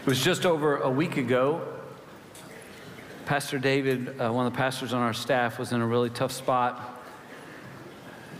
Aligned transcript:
It 0.00 0.06
was 0.06 0.24
just 0.24 0.46
over 0.46 0.78
a 0.78 0.88
week 0.88 1.18
ago. 1.18 1.60
Pastor 3.26 3.58
David, 3.58 4.18
uh, 4.18 4.32
one 4.32 4.46
of 4.46 4.52
the 4.54 4.56
pastors 4.56 4.94
on 4.94 5.02
our 5.02 5.12
staff, 5.12 5.58
was 5.58 5.72
in 5.72 5.82
a 5.82 5.86
really 5.86 6.08
tough 6.08 6.32
spot. 6.32 7.02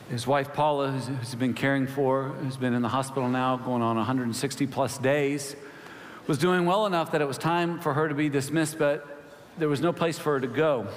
His 0.09 0.27
wife 0.27 0.55
Paula, 0.55 0.91
who's, 0.91 1.07
who's 1.09 1.35
been 1.35 1.53
caring 1.53 1.87
for, 1.87 2.29
who's 2.29 2.57
been 2.57 2.73
in 2.73 2.81
the 2.81 2.89
hospital 2.89 3.29
now 3.29 3.59
going 3.59 3.83
on 3.83 3.97
160 3.97 4.67
plus 4.69 4.97
days, 4.97 5.55
was 6.27 6.39
doing 6.39 6.65
well 6.65 6.87
enough 6.87 7.13
that 7.13 7.21
it 7.21 7.29
was 7.29 7.37
time 7.37 7.79
for 7.79 7.93
her 7.93 8.09
to 8.09 8.15
be 8.15 8.31
dismissed, 8.31 8.79
but 8.79 9.23
there 9.59 9.69
was 9.69 9.83
no 9.83 9.93
place 9.93 10.19
for 10.19 10.33
her 10.33 10.41
to 10.41 10.49
go. 10.49 10.89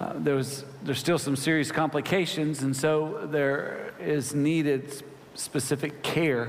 Uh, 0.00 0.14
there 0.16 0.36
was, 0.36 0.64
there's 0.82 0.98
still 0.98 1.18
some 1.18 1.36
serious 1.36 1.70
complications, 1.70 2.62
and 2.62 2.74
so 2.74 3.28
there 3.30 3.92
is 4.00 4.34
needed 4.34 5.04
specific 5.34 6.02
care. 6.02 6.48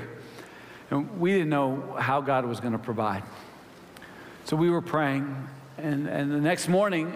And 0.92 1.20
we 1.20 1.32
didn't 1.32 1.50
know 1.50 1.96
how 1.98 2.22
God 2.22 2.46
was 2.46 2.60
going 2.60 2.74
to 2.74 2.80
provide. 2.80 3.24
So 4.44 4.56
we 4.56 4.70
were 4.70 4.82
praying, 4.82 5.48
and, 5.78 6.08
and 6.08 6.32
the 6.32 6.40
next 6.40 6.68
morning, 6.68 7.14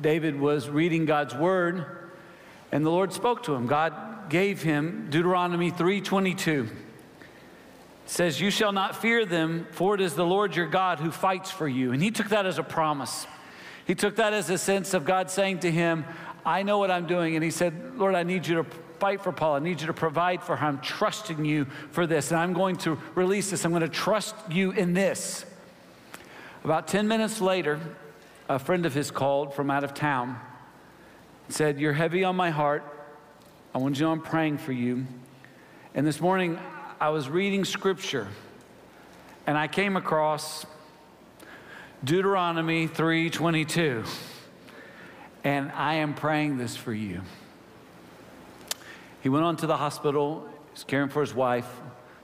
David 0.00 0.40
was 0.40 0.68
reading 0.68 1.04
God's 1.04 1.34
word, 1.34 1.84
and 2.72 2.84
the 2.84 2.90
Lord 2.90 3.12
spoke 3.12 3.44
to 3.44 3.54
him. 3.54 3.66
God 3.66 4.30
gave 4.30 4.62
him 4.62 5.08
Deuteronomy 5.10 5.70
3:22. 5.70 6.64
It 6.64 8.10
says, 8.10 8.40
"You 8.40 8.50
shall 8.50 8.72
not 8.72 8.96
fear 8.96 9.24
them, 9.24 9.66
for 9.70 9.94
it 9.94 10.00
is 10.00 10.14
the 10.14 10.24
Lord 10.24 10.56
your 10.56 10.66
God 10.66 10.98
who 10.98 11.10
fights 11.10 11.50
for 11.50 11.68
you." 11.68 11.92
And 11.92 12.02
he 12.02 12.10
took 12.10 12.28
that 12.28 12.46
as 12.46 12.58
a 12.58 12.62
promise. 12.62 13.26
He 13.86 13.94
took 13.94 14.16
that 14.16 14.32
as 14.32 14.50
a 14.50 14.58
sense 14.58 14.92
of 14.92 15.04
God 15.04 15.30
saying 15.30 15.60
to 15.60 15.70
him, 15.70 16.04
I 16.44 16.62
know 16.62 16.78
what 16.78 16.90
I'm 16.90 17.06
doing. 17.06 17.34
And 17.34 17.44
he 17.44 17.50
said, 17.50 17.96
Lord, 17.96 18.14
I 18.14 18.22
need 18.22 18.46
you 18.46 18.56
to 18.56 18.66
fight 18.98 19.22
for 19.22 19.32
Paul. 19.32 19.56
I 19.56 19.58
need 19.60 19.80
you 19.80 19.86
to 19.86 19.92
provide 19.92 20.42
for 20.42 20.56
her. 20.56 20.66
I'm 20.66 20.80
trusting 20.80 21.44
you 21.44 21.66
for 21.90 22.06
this. 22.06 22.30
And 22.30 22.40
I'm 22.40 22.52
going 22.52 22.76
to 22.78 22.98
release 23.14 23.50
this. 23.50 23.64
I'm 23.64 23.72
going 23.72 23.82
to 23.82 23.88
trust 23.88 24.34
you 24.50 24.70
in 24.72 24.94
this. 24.94 25.44
About 26.64 26.88
10 26.88 27.08
minutes 27.08 27.40
later, 27.40 27.80
a 28.48 28.58
friend 28.58 28.86
of 28.86 28.94
his 28.94 29.10
called 29.10 29.54
from 29.54 29.70
out 29.70 29.84
of 29.84 29.94
town 29.94 30.38
said, 31.48 31.78
You're 31.78 31.92
heavy 31.92 32.24
on 32.24 32.36
my 32.36 32.50
heart. 32.50 32.84
I 33.74 33.78
want 33.78 33.96
you 33.96 34.00
to 34.00 34.04
know 34.04 34.12
I'm 34.12 34.22
praying 34.22 34.58
for 34.58 34.72
you. 34.72 35.06
And 35.94 36.06
this 36.06 36.20
morning, 36.20 36.58
I 37.00 37.10
was 37.10 37.28
reading 37.28 37.64
scripture 37.64 38.28
and 39.46 39.56
I 39.56 39.66
came 39.66 39.96
across 39.96 40.66
Deuteronomy 42.04 42.86
3:22. 42.86 44.04
And 45.42 45.72
I 45.72 45.94
am 45.94 46.14
praying 46.14 46.58
this 46.58 46.76
for 46.76 46.92
you. 46.92 47.22
He 49.20 49.28
went 49.28 49.44
on 49.44 49.56
to 49.56 49.66
the 49.66 49.76
hospital, 49.76 50.48
he's 50.72 50.84
caring 50.84 51.08
for 51.08 51.20
his 51.20 51.34
wife. 51.34 51.68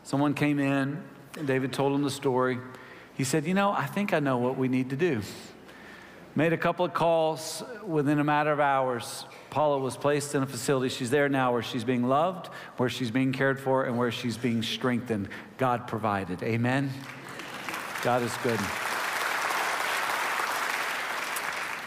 Someone 0.02 0.34
came 0.34 0.58
in, 0.58 1.02
and 1.36 1.46
David 1.46 1.72
told 1.72 1.92
him 1.92 2.02
the 2.02 2.10
story. 2.10 2.58
He 3.14 3.24
said, 3.24 3.46
"You 3.46 3.54
know, 3.54 3.72
I 3.72 3.86
think 3.86 4.12
I 4.12 4.20
know 4.20 4.38
what 4.38 4.56
we 4.56 4.68
need 4.68 4.90
to 4.90 4.96
do." 4.96 5.22
Made 6.36 6.52
a 6.52 6.56
couple 6.56 6.84
of 6.84 6.92
calls 6.92 7.62
within 7.86 8.18
a 8.18 8.24
matter 8.24 8.50
of 8.50 8.58
hours. 8.58 9.24
Paula 9.50 9.78
was 9.78 9.96
placed 9.96 10.34
in 10.34 10.42
a 10.42 10.46
facility. 10.46 10.88
She's 10.88 11.10
there 11.10 11.28
now 11.28 11.52
where 11.52 11.62
she's 11.62 11.84
being 11.84 12.08
loved, 12.08 12.48
where 12.76 12.88
she's 12.88 13.12
being 13.12 13.32
cared 13.32 13.60
for, 13.60 13.84
and 13.84 13.96
where 13.96 14.10
she's 14.10 14.36
being 14.36 14.62
strengthened. 14.62 15.28
God 15.58 15.86
provided. 15.86 16.42
Amen. 16.42 16.90
God 18.02 18.22
is 18.22 18.36
good. 18.42 18.58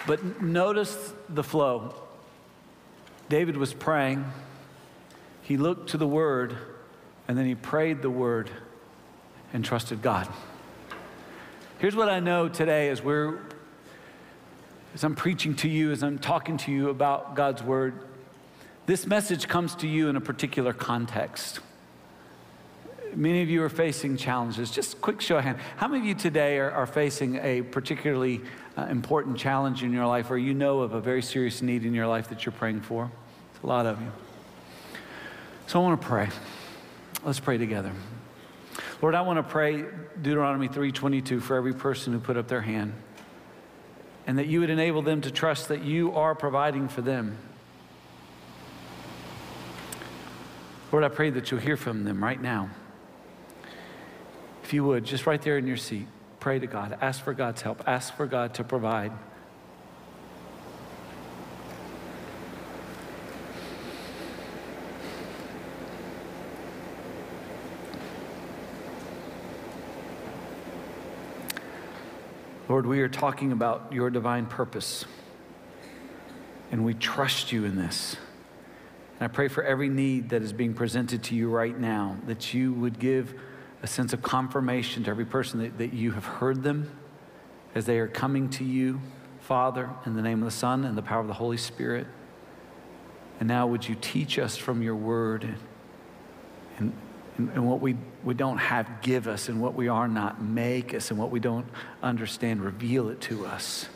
But 0.07 0.41
notice 0.41 1.13
the 1.27 1.43
flow. 1.43 1.93
David 3.27 3.57
was 3.57 3.73
praying, 3.73 4.23
he 5.47 5.55
looked 5.55 5.91
to 5.91 5.97
the 5.97 6.07
word, 6.07 6.57
and 7.25 7.37
then 7.37 7.45
he 7.45 7.55
prayed 7.55 8.01
the 8.01 8.09
word 8.09 8.51
and 9.53 9.63
trusted 9.63 10.01
God. 10.01 10.27
Here's 11.79 11.95
what 11.95 12.09
I 12.09 12.19
know 12.19 12.49
today 12.49 12.89
as 12.89 13.01
we're 13.01 13.39
as 14.93 15.05
I'm 15.05 15.15
preaching 15.15 15.55
to 15.57 15.69
you, 15.69 15.91
as 15.91 16.03
I'm 16.03 16.19
talking 16.19 16.57
to 16.57 16.71
you 16.71 16.89
about 16.89 17.35
God's 17.35 17.63
word, 17.63 17.93
this 18.87 19.07
message 19.07 19.47
comes 19.47 19.75
to 19.75 19.87
you 19.87 20.09
in 20.09 20.17
a 20.17 20.21
particular 20.21 20.73
context. 20.73 21.61
Many 23.15 23.41
of 23.41 23.49
you 23.49 23.63
are 23.63 23.69
facing 23.69 24.17
challenges. 24.17 24.69
Just 24.69 24.99
quick 24.99 25.21
show 25.21 25.37
of 25.37 25.45
hand. 25.45 25.59
How 25.77 25.87
many 25.87 26.01
of 26.01 26.05
you 26.07 26.15
today 26.15 26.57
are, 26.57 26.71
are 26.71 26.87
facing 26.87 27.37
a 27.37 27.61
particularly 27.61 28.41
uh, 28.75 28.87
important 28.89 29.37
challenge 29.37 29.81
in 29.81 29.93
your 29.93 30.07
life 30.07 30.29
or 30.29 30.37
you 30.37 30.53
know 30.53 30.81
of 30.81 30.93
a 30.93 30.99
very 30.99 31.21
serious 31.21 31.61
need 31.61 31.85
in 31.85 31.93
your 31.93 32.07
life 32.07 32.27
that 32.29 32.45
you're 32.45 32.53
praying 32.53 32.81
for? 32.81 33.09
It's 33.53 33.63
a 33.63 33.67
lot 33.67 33.85
of 33.85 34.01
you. 34.01 34.11
So 35.67 35.81
I 35.81 35.83
want 35.83 36.01
to 36.01 36.07
pray. 36.07 36.29
Let's 37.25 37.41
pray 37.41 37.57
together. 37.57 37.91
Lord, 39.01 39.15
I 39.15 39.21
want 39.21 39.37
to 39.37 39.43
pray 39.43 39.83
Deuteronomy 40.21 40.69
3:22 40.69 41.41
for 41.41 41.57
every 41.57 41.73
person 41.73 42.13
who 42.13 42.19
put 42.19 42.37
up 42.37 42.47
their 42.47 42.61
hand. 42.61 42.93
And 44.25 44.37
that 44.39 44.47
you 44.47 44.61
would 44.61 44.69
enable 44.69 45.01
them 45.01 45.19
to 45.21 45.29
trust 45.29 45.67
that 45.67 45.83
you 45.83 46.15
are 46.15 46.35
providing 46.35 46.87
for 46.87 47.01
them. 47.01 47.37
Lord, 50.93 51.03
I 51.03 51.09
pray 51.09 51.31
that 51.31 51.51
you'll 51.51 51.59
hear 51.59 51.75
from 51.75 52.05
them 52.05 52.23
right 52.23 52.41
now. 52.41 52.69
If 54.63 54.71
you 54.73 54.85
would, 54.85 55.03
just 55.03 55.27
right 55.27 55.41
there 55.41 55.57
in 55.57 55.67
your 55.67 55.75
seat, 55.75 56.07
pray 56.39 56.59
to 56.59 56.67
God. 56.67 56.97
Ask 57.01 57.21
for 57.21 57.33
God's 57.33 57.61
help. 57.61 57.83
Ask 57.85 58.15
for 58.15 58.25
God 58.25 58.53
to 58.53 58.63
provide. 58.63 59.11
Lord, 72.69 72.85
we 72.85 72.99
are 72.99 73.07
talking 73.07 73.53
about 73.53 73.93
your 73.93 74.09
divine 74.09 74.45
purpose, 74.45 75.05
and 76.69 76.83
we 76.83 76.93
trust 76.93 77.53
you 77.53 77.63
in 77.63 77.77
this. 77.77 78.17
And 79.19 79.23
I 79.23 79.33
pray 79.33 79.47
for 79.47 79.63
every 79.63 79.87
need 79.87 80.29
that 80.29 80.41
is 80.41 80.51
being 80.51 80.73
presented 80.73 81.23
to 81.23 81.35
you 81.35 81.49
right 81.49 81.77
now, 81.77 82.17
that 82.27 82.53
you 82.53 82.73
would 82.73 82.99
give 82.99 83.33
a 83.81 83.87
sense 83.87 84.11
of 84.11 84.21
confirmation 84.21 85.05
to 85.05 85.09
every 85.09 85.25
person 85.25 85.61
that, 85.61 85.77
that 85.77 85.93
you 85.93 86.11
have 86.11 86.25
heard 86.25 86.61
them 86.63 86.91
as 87.73 87.85
they 87.85 87.99
are 87.99 88.07
coming 88.07 88.49
to 88.49 88.65
you, 88.65 88.99
Father, 89.39 89.89
in 90.05 90.15
the 90.15 90.21
name 90.21 90.39
of 90.39 90.45
the 90.45 90.51
Son 90.51 90.83
and 90.83 90.97
the 90.97 91.01
power 91.01 91.21
of 91.21 91.27
the 91.27 91.33
Holy 91.33 91.57
Spirit. 91.57 92.05
And 93.39 93.47
now, 93.47 93.65
would 93.65 93.87
you 93.87 93.95
teach 93.95 94.37
us 94.37 94.57
from 94.57 94.81
your 94.81 94.95
word 94.95 95.55
and, 96.79 96.91
and, 97.37 97.49
and 97.51 97.67
what 97.67 97.81
we, 97.81 97.95
we 98.23 98.33
don't 98.33 98.57
have, 98.57 99.01
give 99.01 99.27
us, 99.27 99.49
and 99.49 99.61
what 99.61 99.75
we 99.75 99.87
are 99.87 100.07
not, 100.07 100.41
make 100.41 100.93
us, 100.93 101.11
and 101.11 101.19
what 101.19 101.31
we 101.31 101.39
don't 101.39 101.67
understand, 102.01 102.63
reveal 102.63 103.09
it 103.09 103.21
to 103.21 103.45
us. 103.45 103.87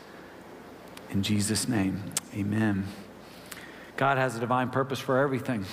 In 1.10 1.22
Jesus' 1.22 1.68
name, 1.68 2.02
amen. 2.34 2.86
God 3.96 4.18
has 4.18 4.36
a 4.36 4.40
divine 4.40 4.70
purpose 4.70 4.98
for 4.98 5.18
everything. 5.18 5.66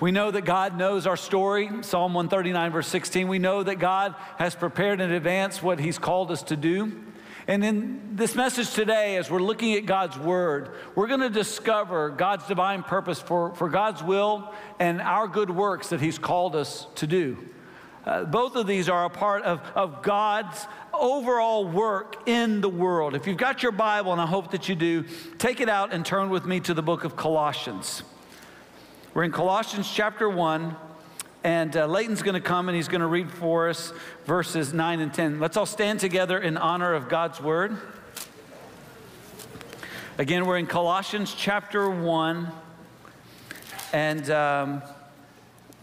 We 0.00 0.10
know 0.10 0.30
that 0.30 0.44
God 0.44 0.78
knows 0.78 1.06
our 1.06 1.16
story, 1.16 1.70
Psalm 1.82 2.14
139, 2.14 2.72
verse 2.72 2.88
16. 2.88 3.28
We 3.28 3.38
know 3.38 3.62
that 3.62 3.76
God 3.76 4.14
has 4.38 4.54
prepared 4.54 5.00
in 5.00 5.12
advance 5.12 5.62
what 5.62 5.78
He's 5.78 5.98
called 5.98 6.30
us 6.30 6.42
to 6.44 6.56
do. 6.56 6.92
And 7.46 7.62
in 7.62 8.16
this 8.16 8.34
message 8.34 8.72
today, 8.72 9.16
as 9.16 9.30
we're 9.30 9.42
looking 9.42 9.74
at 9.74 9.84
God's 9.84 10.18
Word, 10.18 10.70
we're 10.94 11.08
going 11.08 11.20
to 11.20 11.28
discover 11.28 12.08
God's 12.08 12.46
divine 12.46 12.82
purpose 12.82 13.20
for, 13.20 13.54
for 13.54 13.68
God's 13.68 14.02
will 14.02 14.54
and 14.80 15.02
our 15.02 15.28
good 15.28 15.50
works 15.50 15.90
that 15.90 16.00
He's 16.00 16.18
called 16.18 16.56
us 16.56 16.86
to 16.94 17.06
do. 17.06 17.36
Uh, 18.06 18.24
both 18.24 18.56
of 18.56 18.66
these 18.66 18.88
are 18.88 19.04
a 19.04 19.10
part 19.10 19.42
of, 19.42 19.60
of 19.74 20.02
God's 20.02 20.66
overall 20.94 21.66
work 21.66 22.26
in 22.26 22.62
the 22.62 22.68
world. 22.68 23.14
If 23.14 23.26
you've 23.26 23.36
got 23.36 23.62
your 23.62 23.72
Bible, 23.72 24.12
and 24.12 24.20
I 24.20 24.26
hope 24.26 24.50
that 24.52 24.70
you 24.70 24.74
do, 24.74 25.04
take 25.38 25.60
it 25.60 25.68
out 25.68 25.92
and 25.92 26.04
turn 26.04 26.30
with 26.30 26.46
me 26.46 26.60
to 26.60 26.72
the 26.72 26.82
book 26.82 27.04
of 27.04 27.14
Colossians. 27.14 28.02
We're 29.12 29.24
in 29.24 29.32
Colossians 29.32 29.90
chapter 29.90 30.30
1, 30.30 30.76
and 31.44 31.76
uh, 31.76 31.86
Leighton's 31.86 32.22
going 32.22 32.34
to 32.34 32.40
come 32.40 32.70
and 32.70 32.74
he's 32.74 32.88
going 32.88 33.02
to 33.02 33.06
read 33.06 33.30
for 33.30 33.68
us 33.68 33.92
verses 34.24 34.72
9 34.72 35.00
and 35.00 35.12
10. 35.12 35.38
Let's 35.38 35.58
all 35.58 35.66
stand 35.66 36.00
together 36.00 36.38
in 36.38 36.56
honor 36.56 36.94
of 36.94 37.10
God's 37.10 37.38
word. 37.38 37.76
Again, 40.16 40.46
we're 40.46 40.56
in 40.56 40.66
Colossians 40.66 41.34
chapter 41.36 41.90
1, 41.90 42.48
and 43.92 44.30
um, 44.30 44.82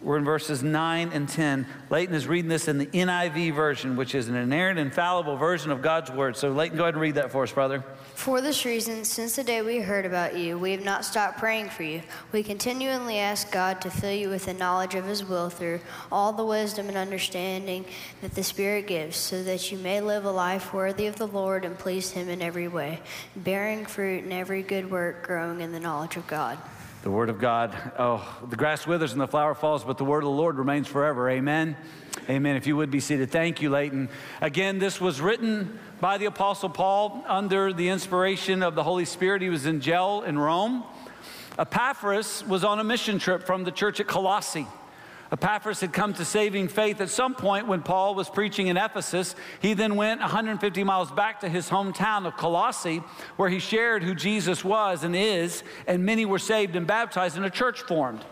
we're 0.03 0.17
in 0.17 0.25
verses 0.25 0.63
9 0.63 1.11
and 1.13 1.29
10. 1.29 1.67
Leighton 1.91 2.15
is 2.15 2.27
reading 2.27 2.49
this 2.49 2.67
in 2.67 2.79
the 2.79 2.87
NIV 2.87 3.53
version, 3.53 3.95
which 3.95 4.15
is 4.15 4.29
an 4.29 4.35
inerrant, 4.35 4.79
infallible 4.79 5.37
version 5.37 5.69
of 5.69 5.83
God's 5.83 6.09
word. 6.09 6.35
So, 6.35 6.51
Leighton, 6.51 6.77
go 6.77 6.85
ahead 6.85 6.95
and 6.95 7.01
read 7.01 7.15
that 7.15 7.31
for 7.31 7.43
us, 7.43 7.51
brother. 7.51 7.83
For 8.15 8.41
this 8.41 8.65
reason, 8.65 9.05
since 9.05 9.35
the 9.35 9.43
day 9.43 9.61
we 9.61 9.77
heard 9.77 10.07
about 10.07 10.35
you, 10.35 10.57
we 10.57 10.71
have 10.71 10.83
not 10.83 11.05
stopped 11.05 11.37
praying 11.37 11.69
for 11.69 11.83
you. 11.83 12.01
We 12.31 12.41
continually 12.41 13.19
ask 13.19 13.51
God 13.51 13.79
to 13.81 13.91
fill 13.91 14.11
you 14.11 14.29
with 14.29 14.45
the 14.45 14.53
knowledge 14.53 14.95
of 14.95 15.05
His 15.05 15.23
will 15.23 15.51
through 15.51 15.81
all 16.11 16.33
the 16.33 16.45
wisdom 16.45 16.87
and 16.87 16.97
understanding 16.97 17.85
that 18.21 18.33
the 18.33 18.43
Spirit 18.43 18.87
gives, 18.87 19.17
so 19.17 19.43
that 19.43 19.71
you 19.71 19.77
may 19.77 20.01
live 20.01 20.25
a 20.25 20.31
life 20.31 20.73
worthy 20.73 21.05
of 21.05 21.17
the 21.17 21.27
Lord 21.27 21.63
and 21.63 21.77
please 21.77 22.09
Him 22.09 22.27
in 22.27 22.41
every 22.41 22.67
way, 22.67 23.01
bearing 23.35 23.85
fruit 23.85 24.23
in 24.23 24.31
every 24.31 24.63
good 24.63 24.89
work, 24.89 25.27
growing 25.27 25.61
in 25.61 25.71
the 25.71 25.79
knowledge 25.79 26.17
of 26.17 26.25
God. 26.25 26.57
The 27.03 27.09
word 27.09 27.29
of 27.29 27.39
God, 27.39 27.75
oh, 27.97 28.39
the 28.47 28.55
grass 28.55 28.85
withers 28.85 29.11
and 29.11 29.19
the 29.19 29.27
flower 29.27 29.55
falls, 29.55 29.83
but 29.83 29.97
the 29.97 30.05
word 30.05 30.19
of 30.19 30.25
the 30.25 30.29
Lord 30.29 30.59
remains 30.59 30.87
forever. 30.87 31.31
Amen. 31.31 31.75
Amen. 32.29 32.55
If 32.55 32.67
you 32.67 32.77
would 32.77 32.91
be 32.91 32.99
seated. 32.99 33.31
Thank 33.31 33.59
you, 33.59 33.71
Leighton. 33.71 34.07
Again, 34.39 34.77
this 34.77 35.01
was 35.01 35.19
written 35.19 35.79
by 35.99 36.19
the 36.19 36.25
Apostle 36.25 36.69
Paul 36.69 37.23
under 37.27 37.73
the 37.73 37.89
inspiration 37.89 38.61
of 38.61 38.75
the 38.75 38.83
Holy 38.83 39.05
Spirit. 39.05 39.41
He 39.41 39.49
was 39.49 39.65
in 39.65 39.81
jail 39.81 40.21
in 40.21 40.37
Rome. 40.37 40.83
Epaphras 41.57 42.45
was 42.45 42.63
on 42.63 42.77
a 42.77 42.83
mission 42.83 43.17
trip 43.17 43.41
from 43.41 43.63
the 43.63 43.71
church 43.71 43.99
at 43.99 44.05
Colossae. 44.05 44.67
Epaphras 45.31 45.79
had 45.79 45.93
come 45.93 46.13
to 46.13 46.25
saving 46.25 46.67
faith 46.67 46.99
at 46.99 47.09
some 47.09 47.33
point 47.33 47.65
when 47.65 47.81
Paul 47.81 48.15
was 48.15 48.29
preaching 48.29 48.67
in 48.67 48.75
Ephesus. 48.75 49.33
He 49.61 49.73
then 49.73 49.95
went 49.95 50.19
150 50.19 50.83
miles 50.83 51.09
back 51.09 51.39
to 51.39 51.49
his 51.49 51.69
hometown 51.69 52.27
of 52.27 52.35
Colossae, 52.35 53.01
where 53.37 53.49
he 53.49 53.59
shared 53.59 54.03
who 54.03 54.13
Jesus 54.13 54.65
was 54.65 55.05
and 55.05 55.15
is, 55.15 55.63
and 55.87 56.05
many 56.05 56.25
were 56.25 56.39
saved 56.39 56.75
and 56.75 56.85
baptized, 56.85 57.37
and 57.37 57.45
a 57.45 57.49
church 57.49 57.81
formed. 57.83 58.25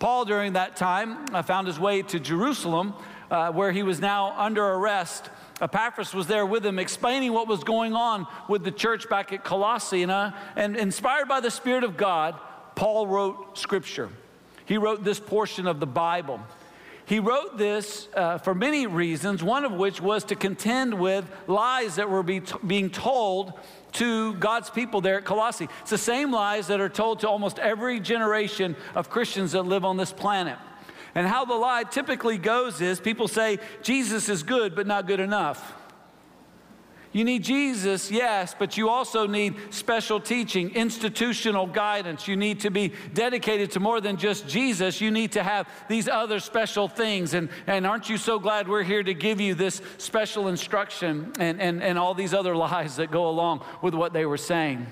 Paul, 0.00 0.24
during 0.24 0.54
that 0.54 0.74
time, 0.74 1.24
uh, 1.32 1.42
found 1.42 1.68
his 1.68 1.78
way 1.78 2.02
to 2.02 2.18
Jerusalem, 2.18 2.94
uh, 3.30 3.52
where 3.52 3.70
he 3.70 3.84
was 3.84 4.00
now 4.00 4.34
under 4.36 4.64
arrest. 4.64 5.30
Epaphras 5.60 6.14
was 6.14 6.26
there 6.26 6.46
with 6.46 6.66
him, 6.66 6.80
explaining 6.80 7.32
what 7.32 7.46
was 7.46 7.62
going 7.62 7.92
on 7.92 8.26
with 8.48 8.64
the 8.64 8.72
church 8.72 9.08
back 9.08 9.32
at 9.32 9.44
Colossae. 9.44 10.02
And, 10.02 10.10
uh, 10.10 10.32
and 10.56 10.76
inspired 10.76 11.28
by 11.28 11.38
the 11.40 11.50
Spirit 11.50 11.84
of 11.84 11.96
God, 11.96 12.34
Paul 12.74 13.06
wrote 13.06 13.56
scripture. 13.56 14.08
He 14.70 14.78
wrote 14.78 15.02
this 15.02 15.18
portion 15.18 15.66
of 15.66 15.80
the 15.80 15.86
Bible. 15.86 16.38
He 17.04 17.18
wrote 17.18 17.58
this 17.58 18.06
uh, 18.14 18.38
for 18.38 18.54
many 18.54 18.86
reasons, 18.86 19.42
one 19.42 19.64
of 19.64 19.72
which 19.72 20.00
was 20.00 20.22
to 20.26 20.36
contend 20.36 20.94
with 20.94 21.28
lies 21.48 21.96
that 21.96 22.08
were 22.08 22.22
be 22.22 22.38
t- 22.38 22.54
being 22.64 22.88
told 22.88 23.52
to 23.94 24.34
God's 24.34 24.70
people 24.70 25.00
there 25.00 25.18
at 25.18 25.24
Colossae. 25.24 25.66
It's 25.80 25.90
the 25.90 25.98
same 25.98 26.30
lies 26.30 26.68
that 26.68 26.80
are 26.80 26.88
told 26.88 27.18
to 27.18 27.28
almost 27.28 27.58
every 27.58 27.98
generation 27.98 28.76
of 28.94 29.10
Christians 29.10 29.50
that 29.52 29.64
live 29.64 29.84
on 29.84 29.96
this 29.96 30.12
planet. 30.12 30.56
And 31.16 31.26
how 31.26 31.44
the 31.44 31.54
lie 31.54 31.82
typically 31.82 32.38
goes 32.38 32.80
is 32.80 33.00
people 33.00 33.26
say, 33.26 33.58
Jesus 33.82 34.28
is 34.28 34.44
good, 34.44 34.76
but 34.76 34.86
not 34.86 35.08
good 35.08 35.18
enough. 35.18 35.79
You 37.12 37.24
need 37.24 37.42
Jesus, 37.42 38.08
yes, 38.08 38.54
but 38.56 38.76
you 38.76 38.88
also 38.88 39.26
need 39.26 39.56
special 39.70 40.20
teaching, 40.20 40.70
institutional 40.76 41.66
guidance. 41.66 42.28
You 42.28 42.36
need 42.36 42.60
to 42.60 42.70
be 42.70 42.92
dedicated 43.12 43.72
to 43.72 43.80
more 43.80 44.00
than 44.00 44.16
just 44.16 44.46
Jesus. 44.46 45.00
You 45.00 45.10
need 45.10 45.32
to 45.32 45.42
have 45.42 45.68
these 45.88 46.06
other 46.06 46.38
special 46.38 46.86
things. 46.86 47.34
And, 47.34 47.48
and 47.66 47.84
aren't 47.84 48.08
you 48.08 48.16
so 48.16 48.38
glad 48.38 48.68
we're 48.68 48.84
here 48.84 49.02
to 49.02 49.12
give 49.12 49.40
you 49.40 49.56
this 49.56 49.82
special 49.98 50.46
instruction 50.46 51.32
and, 51.40 51.60
and, 51.60 51.82
and 51.82 51.98
all 51.98 52.14
these 52.14 52.32
other 52.32 52.54
lies 52.54 52.94
that 52.96 53.10
go 53.10 53.28
along 53.28 53.64
with 53.82 53.94
what 53.94 54.12
they 54.12 54.24
were 54.24 54.36
saying? 54.36 54.86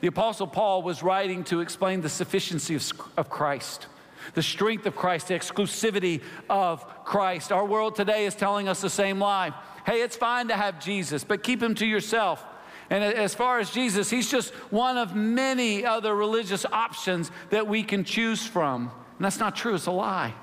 The 0.00 0.08
Apostle 0.08 0.46
Paul 0.46 0.82
was 0.82 1.02
writing 1.02 1.44
to 1.44 1.60
explain 1.60 2.00
the 2.00 2.08
sufficiency 2.08 2.74
of, 2.76 2.90
of 3.18 3.28
Christ 3.28 3.88
the 4.34 4.42
strength 4.42 4.86
of 4.86 4.94
Christ, 4.94 5.28
the 5.28 5.34
exclusivity 5.34 6.22
of 6.48 7.04
Christ. 7.04 7.50
Our 7.50 7.66
world 7.66 7.96
today 7.96 8.24
is 8.24 8.36
telling 8.36 8.68
us 8.68 8.80
the 8.80 8.88
same 8.88 9.18
lie. 9.18 9.52
Hey, 9.84 10.02
it's 10.02 10.16
fine 10.16 10.48
to 10.48 10.56
have 10.56 10.80
Jesus, 10.80 11.24
but 11.24 11.42
keep 11.42 11.62
him 11.62 11.74
to 11.76 11.86
yourself. 11.86 12.44
And 12.90 13.02
as 13.02 13.34
far 13.34 13.58
as 13.58 13.70
Jesus, 13.70 14.10
he's 14.10 14.30
just 14.30 14.52
one 14.70 14.98
of 14.98 15.16
many 15.16 15.84
other 15.84 16.14
religious 16.14 16.66
options 16.66 17.30
that 17.50 17.66
we 17.66 17.82
can 17.82 18.04
choose 18.04 18.46
from. 18.46 18.90
And 19.16 19.24
that's 19.24 19.38
not 19.38 19.56
true, 19.56 19.74
it's 19.74 19.86
a 19.86 19.92
lie. 19.92 20.34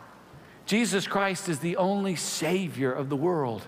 Jesus 0.65 1.07
Christ 1.07 1.49
is 1.49 1.59
the 1.59 1.77
only 1.77 2.15
Savior 2.15 2.91
of 2.91 3.09
the 3.09 3.15
world. 3.15 3.67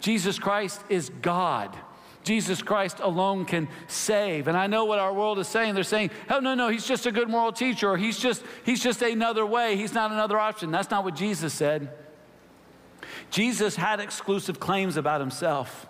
Jesus 0.00 0.38
Christ 0.38 0.82
is 0.88 1.10
God. 1.22 1.76
Jesus 2.22 2.62
Christ 2.62 3.00
alone 3.00 3.44
can 3.44 3.68
save. 3.86 4.46
And 4.46 4.56
I 4.56 4.66
know 4.66 4.84
what 4.84 4.98
our 4.98 5.12
world 5.12 5.38
is 5.38 5.48
saying. 5.48 5.74
They're 5.74 5.84
saying, 5.84 6.10
oh, 6.28 6.40
no, 6.40 6.54
no, 6.54 6.68
he's 6.68 6.86
just 6.86 7.06
a 7.06 7.12
good 7.12 7.28
moral 7.28 7.52
teacher, 7.52 7.88
or 7.88 7.96
he's 7.96 8.18
just, 8.18 8.42
he's 8.64 8.82
just 8.82 9.02
another 9.02 9.46
way. 9.46 9.76
He's 9.76 9.94
not 9.94 10.10
another 10.10 10.38
option. 10.38 10.70
That's 10.70 10.90
not 10.90 11.04
what 11.04 11.16
Jesus 11.16 11.54
said. 11.54 11.90
Jesus 13.30 13.76
had 13.76 14.00
exclusive 14.00 14.60
claims 14.60 14.96
about 14.96 15.20
himself. 15.20 15.86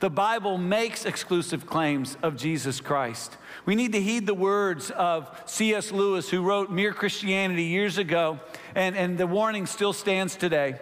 The 0.00 0.10
Bible 0.10 0.58
makes 0.58 1.04
exclusive 1.04 1.66
claims 1.66 2.16
of 2.22 2.36
Jesus 2.36 2.80
Christ. 2.80 3.36
We 3.66 3.74
need 3.74 3.92
to 3.92 4.00
heed 4.00 4.26
the 4.26 4.34
words 4.34 4.90
of 4.90 5.30
C.S. 5.46 5.92
Lewis, 5.92 6.28
who 6.28 6.42
wrote 6.42 6.70
Mere 6.70 6.92
Christianity 6.92 7.64
years 7.64 7.98
ago, 7.98 8.40
and, 8.74 8.96
and 8.96 9.18
the 9.18 9.26
warning 9.26 9.66
still 9.66 9.92
stands 9.92 10.36
today. 10.36 10.78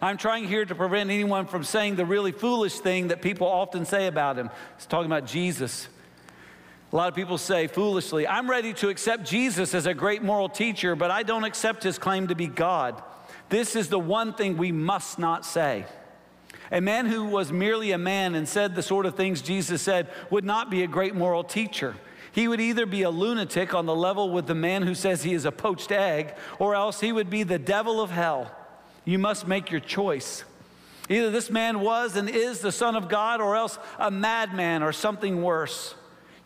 I'm 0.00 0.16
trying 0.16 0.46
here 0.46 0.64
to 0.64 0.74
prevent 0.74 1.10
anyone 1.10 1.46
from 1.46 1.64
saying 1.64 1.96
the 1.96 2.04
really 2.04 2.32
foolish 2.32 2.78
thing 2.78 3.08
that 3.08 3.22
people 3.22 3.46
often 3.46 3.84
say 3.86 4.06
about 4.06 4.36
him. 4.36 4.50
It's 4.76 4.86
talking 4.86 5.10
about 5.10 5.26
Jesus. 5.26 5.88
A 6.92 6.96
lot 6.96 7.08
of 7.08 7.14
people 7.14 7.38
say 7.38 7.66
foolishly, 7.66 8.26
I'm 8.26 8.48
ready 8.48 8.72
to 8.74 8.88
accept 8.88 9.24
Jesus 9.24 9.74
as 9.74 9.86
a 9.86 9.94
great 9.94 10.22
moral 10.22 10.48
teacher, 10.48 10.94
but 10.94 11.10
I 11.10 11.22
don't 11.22 11.44
accept 11.44 11.82
his 11.82 11.98
claim 11.98 12.28
to 12.28 12.34
be 12.34 12.46
God. 12.46 13.02
This 13.48 13.76
is 13.76 13.88
the 13.88 13.98
one 13.98 14.32
thing 14.34 14.56
we 14.56 14.72
must 14.72 15.18
not 15.18 15.44
say. 15.44 15.86
A 16.72 16.80
man 16.80 17.06
who 17.06 17.24
was 17.24 17.52
merely 17.52 17.92
a 17.92 17.98
man 17.98 18.34
and 18.34 18.48
said 18.48 18.74
the 18.74 18.82
sort 18.82 19.06
of 19.06 19.14
things 19.14 19.42
Jesus 19.42 19.82
said 19.82 20.08
would 20.30 20.44
not 20.44 20.70
be 20.70 20.82
a 20.82 20.88
great 20.88 21.14
moral 21.14 21.44
teacher. 21.44 21.94
He 22.32 22.48
would 22.48 22.60
either 22.60 22.84
be 22.84 23.02
a 23.02 23.10
lunatic 23.10 23.74
on 23.74 23.86
the 23.86 23.94
level 23.94 24.30
with 24.30 24.46
the 24.46 24.54
man 24.56 24.82
who 24.82 24.94
says 24.94 25.22
he 25.22 25.34
is 25.34 25.44
a 25.44 25.52
poached 25.52 25.92
egg, 25.92 26.34
or 26.58 26.74
else 26.74 27.00
he 27.00 27.12
would 27.12 27.30
be 27.30 27.44
the 27.44 27.60
devil 27.60 28.00
of 28.00 28.10
hell. 28.10 28.50
You 29.04 29.18
must 29.18 29.46
make 29.46 29.70
your 29.70 29.80
choice. 29.80 30.42
Either 31.08 31.30
this 31.30 31.50
man 31.50 31.80
was 31.80 32.16
and 32.16 32.28
is 32.28 32.60
the 32.60 32.72
Son 32.72 32.96
of 32.96 33.08
God, 33.08 33.40
or 33.40 33.54
else 33.54 33.78
a 33.98 34.10
madman 34.10 34.82
or 34.82 34.90
something 34.90 35.42
worse. 35.42 35.94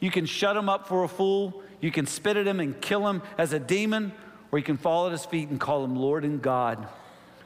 You 0.01 0.11
can 0.11 0.27
shut 0.27 0.57
him 0.57 0.69
up 0.69 0.89
for 0.89 1.05
a 1.05 1.09
fool, 1.09 1.63
you 1.81 1.91
can 1.91 2.07
spit 2.07 2.37
at 2.37 2.47
him 2.47 2.61
and 2.61 2.79
kill 2.81 3.09
him 3.09 3.23
as 3.39 3.53
a 3.53 3.59
demon, 3.59 4.13
or 4.51 4.59
you 4.59 4.65
can 4.65 4.77
fall 4.77 5.07
at 5.07 5.13
his 5.13 5.25
feet 5.25 5.49
and 5.49 5.61
call 5.61 5.85
him 5.85 5.97
Lord 5.97 6.25
and 6.25 6.41
God. 6.41 6.87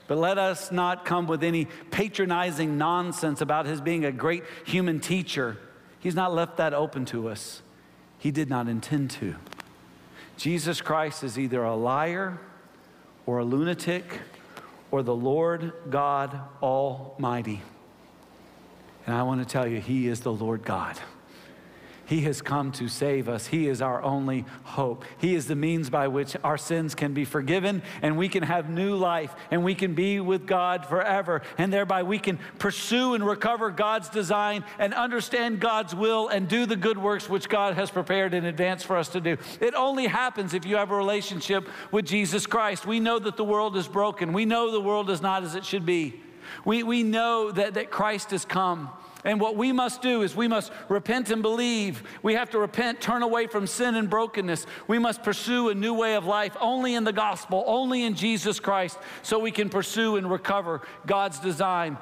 But 0.07 0.19
let 0.19 0.39
us 0.39 0.71
not 0.71 1.05
come 1.05 1.27
with 1.27 1.43
any 1.43 1.67
patronizing 1.91 2.77
nonsense 2.79 3.41
about 3.41 3.67
his 3.67 3.81
being 3.81 4.05
a 4.05 4.13
great 4.13 4.45
human 4.65 5.01
teacher. 5.01 5.59
He's 6.01 6.15
not 6.15 6.35
left 6.35 6.57
that 6.59 6.75
open 6.75 7.05
to 7.07 7.29
us. 7.29 7.63
He 8.19 8.31
did 8.31 8.49
not 8.49 8.69
intend 8.69 9.11
to. 9.13 9.37
Jesus 10.37 10.81
Christ 10.81 11.25
is 11.25 11.39
either 11.39 11.63
a 11.63 11.75
liar 11.75 12.41
or 13.27 13.39
a 13.39 13.45
lunatic 13.45 14.21
or 14.91 15.03
the 15.03 15.15
Lord 15.15 15.73
God 15.89 16.39
Almighty. 16.63 17.63
And 19.07 19.17
I 19.17 19.23
want 19.23 19.41
to 19.41 19.51
tell 19.51 19.67
you, 19.67 19.81
He 19.81 20.09
is 20.09 20.21
the 20.21 20.33
Lord 20.33 20.65
God. 20.65 20.99
He 22.07 22.23
has 22.23 22.43
come 22.43 22.73
to 22.73 22.89
save 22.89 23.29
us. 23.29 23.47
He 23.47 23.69
is 23.69 23.81
our 23.81 24.03
only 24.03 24.45
hope. 24.65 25.05
He 25.19 25.35
is 25.35 25.47
the 25.47 25.57
means 25.57 25.89
by 25.89 26.09
which 26.09 26.37
our 26.43 26.59
sins 26.59 26.95
can 26.95 27.15
be 27.15 27.25
forgiven 27.25 27.83
and 28.03 28.17
we 28.17 28.29
can 28.29 28.43
have 28.43 28.69
new 28.69 28.97
life 28.97 29.35
and 29.51 29.65
we 29.65 29.75
can 29.75 29.95
be 29.95 30.21
with 30.21 30.47
God 30.47 30.87
forever. 30.87 31.43
And 31.59 31.73
thereby 31.73 32.03
we 32.03 32.19
can 32.19 32.39
pursue 32.59 33.15
and 33.15 33.27
recover 33.27 33.71
God's 33.71 34.09
design 34.09 34.65
and 34.79 34.93
understand 34.95 35.61
God's 35.61 35.95
will 35.95 36.29
and 36.29 36.49
do 36.49 36.67
the 36.67 36.77
good 36.77 36.99
works 36.99 37.29
which 37.29 37.49
God 37.49 37.75
has 37.75 37.91
prepared 37.91 38.35
in 38.35 38.45
advance 38.45 38.83
for 38.83 38.97
us 38.97 39.09
to 39.11 39.21
do. 39.21 39.37
It 39.61 39.75
only 39.75 40.07
happens 40.07 40.55
if 40.55 40.67
you 40.67 40.77
have 40.77 40.91
a 40.91 40.97
relationship 40.97 41.69
with 41.91 42.07
Jesus 42.07 42.47
Christ. 42.47 42.87
We 42.87 43.01
know 43.01 43.19
that 43.19 43.37
the 43.37 43.45
world 43.45 43.77
is 43.77 43.89
broken, 43.89 44.33
we 44.33 44.45
know 44.45 44.71
the 44.71 44.81
world 44.81 45.11
is 45.11 45.23
not 45.23 45.45
as 45.45 45.55
it 45.55 45.65
should 45.65 45.87
be. 45.87 46.21
We, 46.65 46.83
we 46.83 47.03
know 47.03 47.51
that, 47.51 47.75
that 47.75 47.91
Christ 47.91 48.31
has 48.31 48.45
come. 48.45 48.91
And 49.25 49.41
what 49.41 49.57
we 49.57 49.73
must 49.73 50.03
do 50.03 50.23
is 50.23 50.35
we 50.35 50.49
must 50.49 50.73
repent 50.89 51.31
and 51.31 51.43
believe. 51.43 52.03
We 52.23 52.35
have 52.35 52.51
to 52.51 52.59
repent, 52.59 53.01
turn 53.01 53.23
away 53.23 53.47
from 53.47 53.67
sin 53.67 53.95
and 53.95 54.11
brokenness. 54.11 54.67
We 54.89 54.99
must 54.99 55.23
pursue 55.23 55.69
a 55.69 55.75
new 55.75 55.95
way 55.95 56.17
of 56.17 56.27
life 56.27 56.57
only 56.61 56.95
in 56.95 57.05
the 57.05 57.13
gospel, 57.13 57.63
only 57.67 58.03
in 58.03 58.15
Jesus 58.15 58.59
Christ, 58.59 58.99
so 59.23 59.39
we 59.39 59.53
can 59.53 59.69
pursue 59.69 60.17
and 60.17 60.31
recover 60.31 60.83
God's 61.07 61.39
design. 61.39 61.99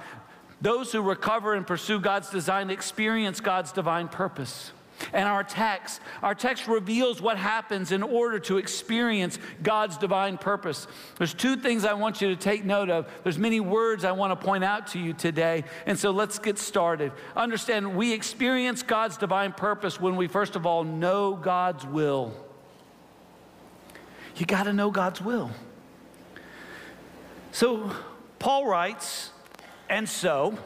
Those 0.62 0.92
who 0.92 1.02
recover 1.02 1.54
and 1.54 1.66
pursue 1.66 2.00
God's 2.00 2.30
design 2.30 2.70
experience 2.70 3.40
God's 3.40 3.72
divine 3.72 4.08
purpose. 4.08 4.72
And 5.12 5.28
our 5.28 5.42
text, 5.42 6.00
our 6.22 6.34
text 6.34 6.68
reveals 6.68 7.20
what 7.20 7.36
happens 7.36 7.92
in 7.92 8.02
order 8.02 8.38
to 8.40 8.58
experience 8.58 9.38
God's 9.62 9.96
divine 9.96 10.38
purpose. 10.38 10.86
There's 11.18 11.34
two 11.34 11.56
things 11.56 11.84
I 11.84 11.94
want 11.94 12.20
you 12.20 12.28
to 12.28 12.36
take 12.36 12.64
note 12.64 12.90
of. 12.90 13.08
There's 13.22 13.38
many 13.38 13.60
words 13.60 14.04
I 14.04 14.12
want 14.12 14.38
to 14.38 14.46
point 14.46 14.64
out 14.64 14.88
to 14.88 14.98
you 14.98 15.12
today. 15.12 15.64
And 15.86 15.98
so 15.98 16.10
let's 16.10 16.38
get 16.38 16.58
started. 16.58 17.12
Understand, 17.36 17.96
we 17.96 18.12
experience 18.12 18.82
God's 18.82 19.16
divine 19.16 19.52
purpose 19.52 20.00
when 20.00 20.16
we 20.16 20.28
first 20.28 20.56
of 20.56 20.66
all 20.66 20.84
know 20.84 21.34
God's 21.34 21.86
will. 21.86 22.34
You 24.36 24.46
got 24.46 24.64
to 24.64 24.72
know 24.72 24.90
God's 24.90 25.20
will. 25.20 25.50
So 27.52 27.94
Paul 28.38 28.66
writes, 28.66 29.30
and 29.88 30.08
so, 30.08 30.56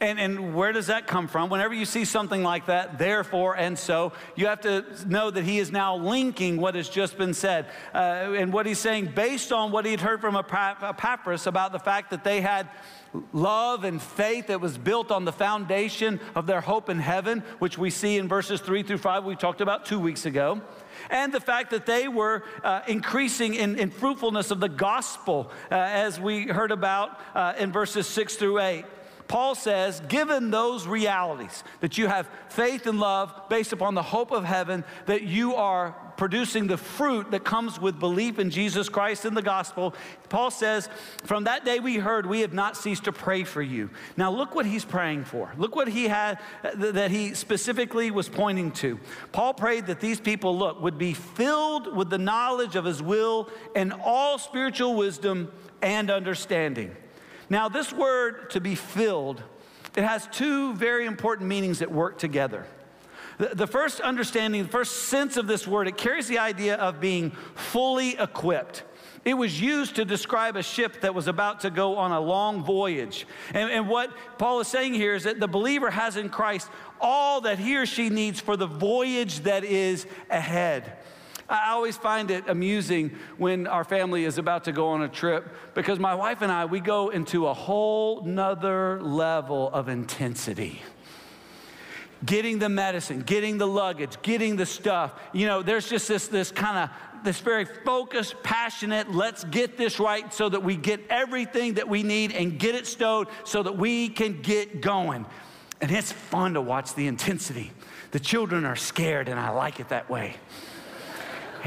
and, 0.00 0.18
and 0.18 0.54
where 0.54 0.72
does 0.72 0.88
that 0.88 1.06
come 1.06 1.26
from? 1.26 1.48
Whenever 1.48 1.72
you 1.72 1.84
see 1.84 2.04
something 2.04 2.42
like 2.42 2.66
that, 2.66 2.98
therefore 2.98 3.56
and 3.56 3.78
so, 3.78 4.12
you 4.34 4.46
have 4.46 4.60
to 4.62 4.84
know 5.06 5.30
that 5.30 5.44
he 5.44 5.58
is 5.58 5.72
now 5.72 5.96
linking 5.96 6.58
what 6.58 6.74
has 6.74 6.88
just 6.88 7.16
been 7.16 7.32
said. 7.32 7.66
Uh, 7.94 8.34
and 8.36 8.52
what 8.52 8.66
he's 8.66 8.78
saying 8.78 9.12
based 9.14 9.52
on 9.52 9.72
what 9.72 9.84
he 9.84 9.90
had 9.90 10.00
heard 10.00 10.20
from 10.20 10.36
Epaphras 10.36 11.46
about 11.46 11.72
the 11.72 11.78
fact 11.78 12.10
that 12.10 12.24
they 12.24 12.40
had 12.40 12.68
love 13.32 13.84
and 13.84 14.02
faith 14.02 14.48
that 14.48 14.60
was 14.60 14.76
built 14.76 15.10
on 15.10 15.24
the 15.24 15.32
foundation 15.32 16.20
of 16.34 16.46
their 16.46 16.60
hope 16.60 16.90
in 16.90 16.98
heaven, 16.98 17.42
which 17.58 17.78
we 17.78 17.88
see 17.88 18.18
in 18.18 18.28
verses 18.28 18.60
three 18.60 18.82
through 18.82 18.98
five, 18.98 19.24
we 19.24 19.36
talked 19.36 19.60
about 19.60 19.86
two 19.86 19.98
weeks 19.98 20.26
ago. 20.26 20.60
And 21.10 21.32
the 21.32 21.40
fact 21.40 21.70
that 21.70 21.86
they 21.86 22.08
were 22.08 22.42
uh, 22.64 22.82
increasing 22.88 23.54
in, 23.54 23.78
in, 23.78 23.90
fruitfulness 23.90 24.50
of 24.50 24.60
the 24.60 24.68
gospel, 24.68 25.50
uh, 25.70 25.74
as 25.74 26.18
we 26.18 26.46
heard 26.46 26.72
about 26.72 27.20
uh, 27.34 27.54
in 27.58 27.70
verses 27.70 28.06
six 28.06 28.36
through 28.36 28.60
eight. 28.60 28.84
Paul 29.28 29.54
says, 29.54 30.00
given 30.08 30.50
those 30.50 30.86
realities, 30.86 31.64
that 31.80 31.98
you 31.98 32.06
have 32.06 32.28
faith 32.48 32.86
and 32.86 33.00
love 33.00 33.32
based 33.48 33.72
upon 33.72 33.94
the 33.94 34.02
hope 34.02 34.30
of 34.30 34.44
heaven, 34.44 34.84
that 35.06 35.22
you 35.22 35.54
are 35.54 35.96
producing 36.16 36.66
the 36.66 36.78
fruit 36.78 37.30
that 37.30 37.44
comes 37.44 37.78
with 37.78 37.98
belief 37.98 38.38
in 38.38 38.50
Jesus 38.50 38.88
Christ 38.88 39.24
and 39.24 39.36
the 39.36 39.42
gospel, 39.42 39.94
Paul 40.28 40.50
says, 40.50 40.88
from 41.24 41.44
that 41.44 41.64
day 41.64 41.78
we 41.78 41.96
heard, 41.96 42.24
we 42.24 42.40
have 42.40 42.54
not 42.54 42.76
ceased 42.76 43.04
to 43.04 43.12
pray 43.12 43.44
for 43.44 43.60
you. 43.60 43.90
Now 44.16 44.30
look 44.30 44.54
what 44.54 44.64
he's 44.64 44.84
praying 44.84 45.24
for. 45.24 45.52
Look 45.58 45.76
what 45.76 45.88
he 45.88 46.04
had, 46.08 46.38
that 46.74 47.10
he 47.10 47.34
specifically 47.34 48.10
was 48.10 48.28
pointing 48.28 48.70
to. 48.72 48.98
Paul 49.32 49.54
prayed 49.54 49.86
that 49.86 50.00
these 50.00 50.20
people, 50.20 50.56
look, 50.56 50.80
would 50.80 50.98
be 50.98 51.12
filled 51.12 51.94
with 51.94 52.10
the 52.10 52.18
knowledge 52.18 52.76
of 52.76 52.84
his 52.84 53.02
will 53.02 53.50
and 53.74 53.92
all 53.92 54.38
spiritual 54.38 54.94
wisdom 54.94 55.52
and 55.82 56.10
understanding 56.10 56.96
now, 57.48 57.68
this 57.68 57.92
word 57.92 58.50
to 58.50 58.60
be 58.60 58.74
filled, 58.74 59.42
it 59.96 60.02
has 60.02 60.28
two 60.32 60.74
very 60.74 61.06
important 61.06 61.48
meanings 61.48 61.78
that 61.78 61.90
work 61.90 62.18
together. 62.18 62.66
The, 63.38 63.54
the 63.54 63.66
first 63.66 64.00
understanding, 64.00 64.62
the 64.62 64.68
first 64.68 65.08
sense 65.08 65.36
of 65.36 65.46
this 65.46 65.66
word, 65.66 65.88
it 65.88 65.96
carries 65.96 66.26
the 66.26 66.38
idea 66.38 66.76
of 66.76 67.00
being 67.00 67.30
fully 67.54 68.16
equipped. 68.18 68.82
It 69.24 69.34
was 69.34 69.60
used 69.60 69.96
to 69.96 70.04
describe 70.04 70.56
a 70.56 70.62
ship 70.62 71.00
that 71.00 71.14
was 71.14 71.26
about 71.26 71.60
to 71.60 71.70
go 71.70 71.96
on 71.96 72.12
a 72.12 72.20
long 72.20 72.62
voyage. 72.62 73.26
And, 73.52 73.70
and, 73.70 73.88
what 73.88 74.10
Paul 74.38 74.60
is 74.60 74.68
saying 74.68 74.94
here 74.94 75.14
is 75.14 75.24
that 75.24 75.40
the 75.40 75.48
believer 75.48 75.90
has 75.90 76.16
in 76.16 76.28
Christ 76.28 76.70
all 77.00 77.40
that 77.40 77.58
he 77.58 77.76
or 77.76 77.86
she 77.86 78.08
needs 78.08 78.40
for 78.40 78.56
the 78.56 78.68
voyage 78.68 79.40
that 79.40 79.64
is 79.64 80.06
ahead. 80.30 80.98
I 81.48 81.70
always 81.70 81.96
find 81.96 82.30
it 82.30 82.48
amusing 82.48 83.16
when 83.38 83.66
our 83.66 83.84
family 83.84 84.24
is 84.24 84.38
about 84.38 84.64
to 84.64 84.72
go 84.72 84.88
on 84.88 85.02
a 85.02 85.08
trip 85.08 85.48
because 85.74 85.98
my 85.98 86.14
wife 86.14 86.42
and 86.42 86.50
I, 86.50 86.64
we 86.64 86.80
go 86.80 87.10
into 87.10 87.46
a 87.46 87.54
whole 87.54 88.22
nother 88.22 89.00
level 89.00 89.70
of 89.70 89.88
intensity. 89.88 90.82
Getting 92.24 92.58
the 92.58 92.68
medicine, 92.68 93.20
getting 93.20 93.58
the 93.58 93.66
luggage, 93.66 94.20
getting 94.22 94.56
the 94.56 94.66
stuff. 94.66 95.12
You 95.32 95.46
know, 95.46 95.62
there's 95.62 95.88
just 95.88 96.08
this, 96.08 96.28
this 96.28 96.50
kind 96.50 96.78
of 96.78 97.24
this 97.24 97.40
very 97.40 97.64
focused, 97.64 98.42
passionate, 98.42 99.12
let's 99.12 99.44
get 99.44 99.76
this 99.76 99.98
right 100.00 100.32
so 100.32 100.48
that 100.48 100.62
we 100.62 100.76
get 100.76 101.00
everything 101.10 101.74
that 101.74 101.88
we 101.88 102.02
need 102.02 102.32
and 102.32 102.58
get 102.58 102.74
it 102.74 102.86
stowed 102.86 103.28
so 103.44 103.62
that 103.62 103.76
we 103.76 104.08
can 104.08 104.42
get 104.42 104.80
going. 104.80 105.26
And 105.80 105.90
it's 105.90 106.12
fun 106.12 106.54
to 106.54 106.60
watch 106.60 106.94
the 106.94 107.06
intensity. 107.06 107.70
The 108.12 108.20
children 108.20 108.64
are 108.64 108.76
scared, 108.76 109.28
and 109.28 109.38
I 109.38 109.50
like 109.50 109.78
it 109.78 109.90
that 109.90 110.08
way 110.08 110.36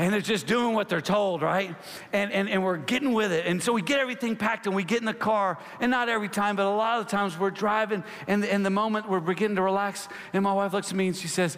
and 0.05 0.13
they're 0.13 0.21
just 0.21 0.47
doing 0.47 0.75
what 0.75 0.87
they're 0.87 1.01
told, 1.01 1.41
right? 1.41 1.75
And, 2.13 2.31
and, 2.31 2.49
and 2.49 2.63
we're 2.63 2.77
getting 2.77 3.13
with 3.13 3.33
it. 3.33 3.45
And 3.45 3.61
so 3.61 3.73
we 3.73 3.81
get 3.81 3.99
everything 3.99 4.37
packed 4.37 4.65
and 4.65 4.73
we 4.73 4.83
get 4.83 4.99
in 4.99 5.05
the 5.05 5.13
car. 5.13 5.57
And 5.81 5.91
not 5.91 6.07
every 6.07 6.29
time, 6.29 6.55
but 6.55 6.65
a 6.65 6.69
lot 6.69 7.01
of 7.01 7.07
times 7.07 7.37
we're 7.37 7.51
driving, 7.51 8.03
and, 8.27 8.45
and 8.45 8.65
the 8.65 8.69
moment 8.69 9.09
we're 9.09 9.19
beginning 9.19 9.57
to 9.57 9.61
relax, 9.61 10.07
and 10.31 10.41
my 10.43 10.53
wife 10.53 10.71
looks 10.71 10.89
at 10.89 10.95
me 10.95 11.07
and 11.07 11.15
she 11.15 11.27
says, 11.27 11.57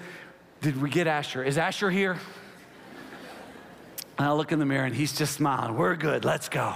Did 0.62 0.82
we 0.82 0.90
get 0.90 1.06
Asher? 1.06 1.44
Is 1.44 1.60
Asher 1.60 1.92
here? 1.92 2.18
And 4.18 4.28
I 4.28 4.32
look 4.32 4.52
in 4.52 4.58
the 4.58 4.66
mirror 4.66 4.86
and 4.86 4.96
he's 4.96 5.16
just 5.16 5.34
smiling. 5.34 5.78
We're 5.78 5.96
good, 5.96 6.26
let's 6.26 6.50
go. 6.50 6.74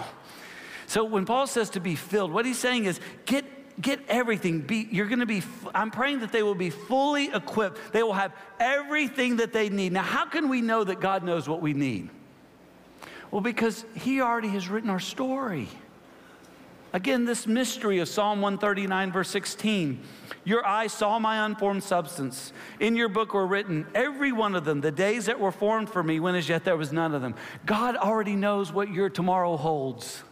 So 0.86 1.04
when 1.04 1.26
Paul 1.26 1.48
says 1.48 1.72
to 1.72 1.80
be 1.80 1.96
filled, 1.96 2.32
what 2.32 2.46
he's 2.46 2.60
saying 2.60 2.86
is 2.86 3.00
get 3.26 3.44
get 3.80 4.00
everything. 4.08 4.62
Be, 4.62 4.88
you're 4.92 5.08
going 5.08 5.20
to 5.20 5.26
be, 5.26 5.44
I'm 5.74 5.92
praying 5.92 6.20
that 6.20 6.32
they 6.32 6.44
will 6.44 6.56
be 6.56 6.70
fully 6.70 7.34
equipped. 7.34 7.80
They 7.92 8.04
will 8.04 8.14
have 8.14 8.34
everything 8.60 9.38
that 9.38 9.54
they 9.54 9.70
need. 9.70 9.92
Now, 9.92 10.04
how 10.04 10.26
can 10.26 10.50
we 10.50 10.62
know 10.62 10.84
that 10.84 11.00
God 11.00 11.24
knows 11.24 11.48
what 11.48 11.62
we 11.62 11.74
need? 11.74 12.10
Well, 13.32 13.42
because 13.42 13.86
He 13.96 14.22
already 14.22 14.50
has 14.50 14.70
written 14.70 14.90
our 14.90 15.00
story. 15.00 15.68
Again, 16.94 17.26
this 17.26 17.46
mystery 17.46 18.00
of 18.00 18.08
Psalm 18.08 18.40
139, 18.40 19.12
verse 19.12 19.30
16. 19.30 20.00
Your 20.46 20.66
eyes 20.66 20.94
saw 20.94 21.20
my 21.20 21.46
unformed 21.46 21.84
substance. 21.84 22.54
In 22.80 22.96
your 22.96 23.10
book 23.10 23.34
were 23.34 23.46
written, 23.46 23.86
every 23.94 24.32
one 24.32 24.56
of 24.56 24.64
them, 24.64 24.80
the 24.80 24.92
days 24.92 25.26
that 25.26 25.38
were 25.38 25.52
formed 25.52 25.90
for 25.90 26.02
me, 26.02 26.22
when 26.22 26.36
as 26.36 26.48
yet 26.48 26.64
there 26.64 26.78
was 26.78 26.94
none 26.94 27.14
of 27.14 27.22
them. 27.22 27.36
God 27.66 27.98
already 27.98 28.38
knows 28.38 28.72
what 28.72 28.90
your 28.90 29.10
tomorrow 29.10 29.58
holds. 29.58 30.24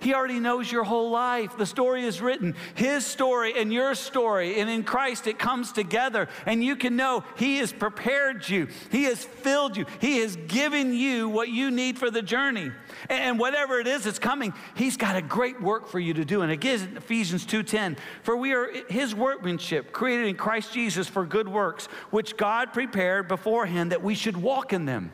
He 0.00 0.14
already 0.14 0.40
knows 0.40 0.70
your 0.70 0.84
whole 0.84 1.10
life. 1.10 1.56
The 1.56 1.66
story 1.66 2.04
is 2.04 2.20
written, 2.20 2.54
His 2.74 3.04
story 3.04 3.54
and 3.56 3.72
your 3.72 3.94
story. 3.94 4.60
And 4.60 4.70
in 4.70 4.84
Christ, 4.84 5.26
it 5.26 5.38
comes 5.38 5.72
together. 5.72 6.28
And 6.46 6.62
you 6.62 6.76
can 6.76 6.96
know 6.96 7.24
He 7.36 7.58
has 7.58 7.72
prepared 7.72 8.48
you, 8.48 8.68
He 8.90 9.04
has 9.04 9.24
filled 9.24 9.76
you, 9.76 9.86
He 10.00 10.18
has 10.18 10.36
given 10.36 10.92
you 10.92 11.28
what 11.28 11.48
you 11.48 11.70
need 11.70 11.98
for 11.98 12.10
the 12.10 12.22
journey. 12.22 12.70
And 13.08 13.38
whatever 13.38 13.80
it 13.80 13.86
is 13.86 14.04
that's 14.04 14.18
coming, 14.18 14.54
He's 14.74 14.96
got 14.96 15.16
a 15.16 15.22
great 15.22 15.60
work 15.60 15.88
for 15.88 15.98
you 15.98 16.14
to 16.14 16.24
do. 16.24 16.42
And 16.42 16.52
again, 16.52 16.94
Ephesians 16.96 17.44
2:10, 17.46 17.96
for 18.22 18.36
we 18.36 18.52
are 18.52 18.70
His 18.88 19.14
workmanship, 19.14 19.92
created 19.92 20.26
in 20.26 20.36
Christ 20.36 20.72
Jesus 20.72 21.08
for 21.08 21.24
good 21.24 21.48
works, 21.48 21.86
which 22.10 22.36
God 22.36 22.72
prepared 22.72 23.28
beforehand 23.28 23.92
that 23.92 24.02
we 24.02 24.14
should 24.14 24.36
walk 24.36 24.72
in 24.72 24.84
them 24.84 25.12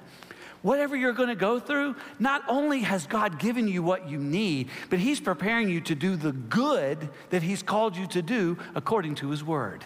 whatever 0.64 0.96
you're 0.96 1.12
going 1.12 1.28
to 1.28 1.34
go 1.34 1.60
through, 1.60 1.94
not 2.18 2.42
only 2.48 2.80
has 2.80 3.06
God 3.06 3.38
given 3.38 3.68
you 3.68 3.82
what 3.82 4.08
you 4.08 4.16
need, 4.18 4.70
but 4.88 4.98
He's 4.98 5.20
preparing 5.20 5.68
you 5.68 5.82
to 5.82 5.94
do 5.94 6.16
the 6.16 6.32
good 6.32 7.10
that 7.28 7.42
He's 7.42 7.62
called 7.62 7.96
you 7.96 8.06
to 8.08 8.22
do 8.22 8.56
according 8.74 9.14
to 9.16 9.28
His 9.28 9.44
word. 9.44 9.84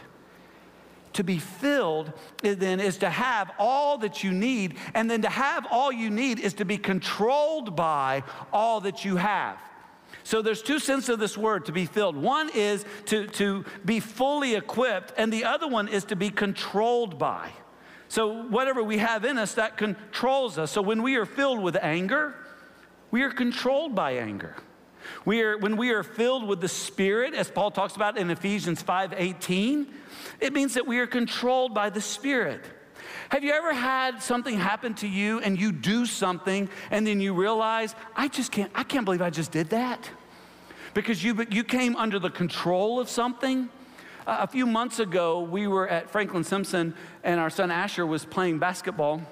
To 1.15 1.25
be 1.25 1.39
filled 1.39 2.13
then 2.43 2.79
is 2.79 2.99
to 2.99 3.11
have 3.11 3.51
all 3.59 3.99
that 3.99 4.23
you 4.23 4.31
need, 4.31 4.77
and 4.95 5.11
then 5.11 5.23
to 5.23 5.29
have 5.29 5.67
all 5.69 5.91
you 5.91 6.11
need 6.11 6.39
is 6.39 6.55
to 6.55 6.65
be 6.65 6.79
controlled 6.79 7.75
by 7.75 8.23
all 8.53 8.81
that 8.83 9.05
you 9.05 9.17
have. 9.17 9.59
So 10.23 10.43
there's 10.43 10.63
two 10.63 10.79
senses 10.79 11.09
of 11.09 11.19
this 11.19 11.37
word 11.37 11.67
to 11.67 11.73
be 11.73 11.87
filled. 11.87 12.17
One 12.17 12.51
is 12.55 12.85
to, 13.07 13.27
to 13.27 13.65
be 13.85 13.99
fully 13.99 14.55
equipped, 14.55 15.13
and 15.17 15.33
the 15.33 15.45
other 15.45 15.67
one 15.67 15.89
is 15.89 16.05
to 16.05 16.17
be 16.17 16.31
controlled 16.31 17.19
by. 17.19 17.51
So, 18.09 18.43
whatever 18.45 18.83
we 18.83 18.99
have 18.99 19.25
in 19.25 19.37
us, 19.37 19.55
that 19.55 19.77
controls 19.77 20.59
us. 20.59 20.71
So, 20.71 20.81
when 20.81 21.03
we 21.03 21.17
are 21.17 21.27
filled 21.27 21.61
with 21.61 21.77
anger, 21.77 22.35
we 23.11 23.23
are 23.23 23.31
controlled 23.31 23.95
by 23.95 24.13
anger. 24.13 24.57
We 25.25 25.43
are, 25.43 25.59
when 25.59 25.77
we 25.77 25.91
are 25.91 26.03
filled 26.03 26.47
with 26.47 26.61
the 26.61 26.69
Spirit, 26.69 27.35
as 27.35 27.51
Paul 27.51 27.71
talks 27.71 27.97
about 27.97 28.17
in 28.17 28.31
Ephesians 28.31 28.83
5:18, 28.83 29.87
it 30.41 30.53
means 30.53 30.75
that 30.75 30.87
we 30.87 30.99
are 30.99 31.07
controlled 31.07 31.75
by 31.75 31.91
the 31.91 32.01
Spirit. 32.01 32.65
Have 33.31 33.45
you 33.45 33.53
ever 33.53 33.75
had 33.75 34.23
something 34.23 34.57
happen 34.57 34.95
to 34.95 35.07
you 35.07 35.41
and 35.41 35.61
you 35.61 35.71
do 35.71 36.07
something 36.07 36.69
and 36.91 37.07
then 37.07 37.21
you 37.21 37.35
realize, 37.35 37.95
I 38.17 38.29
just 38.29 38.53
can't, 38.53 38.71
I 38.75 38.85
can't 38.85 39.05
believe 39.05 39.21
I 39.21 39.31
just 39.31 39.53
did 39.53 39.71
that? 39.71 40.11
Because 40.95 41.23
you, 41.23 41.47
you 41.51 41.63
came 41.63 41.95
under 41.97 42.19
the 42.19 42.31
control 42.31 42.99
of 42.99 43.11
something 43.11 43.69
a 44.29 44.47
few 44.47 44.67
months 44.67 44.99
ago, 44.99 45.41
we 45.41 45.67
were 45.67 45.89
at 45.89 46.11
Franklin 46.11 46.45
Simpson, 46.45 46.95
and 47.25 47.41
our 47.41 47.49
son 47.49 47.71
Asher 47.71 48.07
was 48.07 48.27
playing 48.27 48.59
basketball. 48.59 49.23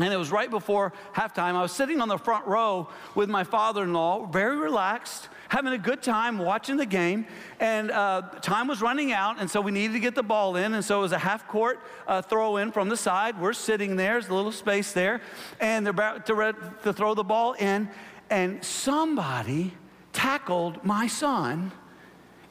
And 0.00 0.12
it 0.12 0.16
was 0.16 0.32
right 0.32 0.50
before 0.50 0.92
halftime. 1.14 1.54
I 1.54 1.62
was 1.62 1.72
sitting 1.72 2.00
on 2.00 2.08
the 2.08 2.18
front 2.18 2.46
row 2.46 2.88
with 3.14 3.28
my 3.28 3.44
father 3.44 3.84
in 3.84 3.92
law, 3.92 4.26
very 4.26 4.56
relaxed, 4.56 5.28
having 5.48 5.72
a 5.72 5.78
good 5.78 6.02
time 6.02 6.38
watching 6.38 6.76
the 6.76 6.86
game. 6.86 7.26
And 7.60 7.90
uh, 7.90 8.22
time 8.40 8.66
was 8.66 8.80
running 8.80 9.12
out, 9.12 9.36
and 9.38 9.48
so 9.48 9.60
we 9.60 9.70
needed 9.70 9.92
to 9.92 10.00
get 10.00 10.14
the 10.14 10.22
ball 10.22 10.56
in. 10.56 10.74
And 10.74 10.84
so 10.84 10.98
it 10.98 11.02
was 11.02 11.12
a 11.12 11.18
half 11.18 11.46
court 11.46 11.80
uh, 12.08 12.22
throw 12.22 12.56
in 12.56 12.72
from 12.72 12.88
the 12.88 12.96
side. 12.96 13.38
We're 13.38 13.52
sitting 13.52 13.94
there, 13.94 14.14
there's 14.14 14.28
a 14.28 14.34
little 14.34 14.52
space 14.52 14.92
there, 14.92 15.20
and 15.60 15.86
they're 15.86 15.92
about 15.92 16.26
to, 16.26 16.56
to 16.82 16.92
throw 16.92 17.14
the 17.14 17.24
ball 17.24 17.52
in. 17.52 17.88
And 18.28 18.64
somebody 18.64 19.74
tackled 20.12 20.84
my 20.84 21.06
son 21.06 21.72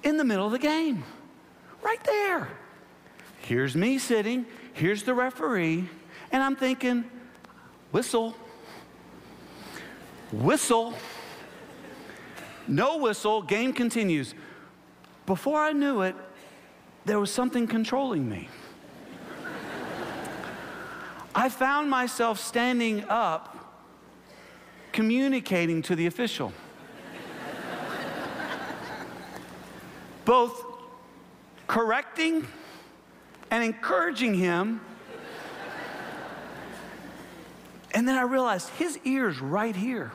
in 0.04 0.18
the 0.18 0.24
middle 0.24 0.46
of 0.46 0.51
the 0.51 0.60
game. 0.60 1.04
Right 1.81 2.03
there. 2.03 2.50
Here's 3.41 3.75
me 3.75 3.98
sitting, 3.98 4.45
here's 4.74 5.03
the 5.03 5.13
referee, 5.13 5.89
and 6.31 6.43
I'm 6.43 6.55
thinking, 6.55 7.05
whistle, 7.91 8.36
whistle, 10.31 10.93
no 12.67 12.98
whistle, 12.98 13.41
game 13.41 13.74
continues. 13.74 14.36
Before 15.25 15.59
I 15.59 15.71
knew 15.71 16.01
it, 16.01 16.15
there 17.05 17.19
was 17.19 17.31
something 17.31 17.65
controlling 17.65 18.29
me. 18.29 18.50
I 21.33 21.50
found 21.50 21.89
myself 21.89 22.39
standing 22.39 23.05
up, 23.07 23.83
communicating 24.91 25.81
to 25.83 25.95
the 25.95 26.05
official. 26.07 26.51
Both 30.25 30.68
correcting 31.69 32.45
and 33.51 33.63
encouraging 33.63 34.33
him. 34.33 34.81
And 37.93 38.07
then 38.07 38.17
I 38.17 38.23
realized 38.23 38.69
his 38.69 38.99
ear's 39.05 39.39
right 39.39 39.75
here. 39.75 40.11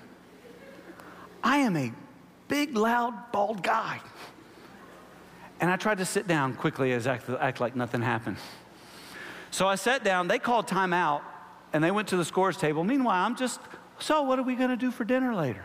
I 1.42 1.58
am 1.58 1.76
a 1.76 1.92
big, 2.48 2.76
loud, 2.76 3.32
bald 3.32 3.62
guy. 3.62 4.00
And 5.60 5.70
I 5.70 5.76
tried 5.76 5.98
to 5.98 6.04
sit 6.04 6.26
down 6.26 6.54
quickly 6.54 6.92
as 6.92 7.06
act, 7.06 7.30
act 7.30 7.60
like 7.60 7.76
nothing 7.76 8.02
happened. 8.02 8.36
So 9.50 9.68
I 9.68 9.76
sat 9.76 10.02
down, 10.02 10.26
they 10.26 10.40
called 10.40 10.66
time 10.66 10.92
out, 10.92 11.22
and 11.72 11.82
they 11.82 11.92
went 11.92 12.08
to 12.08 12.16
the 12.16 12.24
scores 12.24 12.56
table. 12.56 12.82
Meanwhile, 12.82 13.24
I'm 13.24 13.36
just, 13.36 13.60
so 14.00 14.22
what 14.22 14.40
are 14.40 14.42
we 14.42 14.56
gonna 14.56 14.76
do 14.76 14.90
for 14.90 15.04
dinner 15.04 15.34
later? 15.34 15.62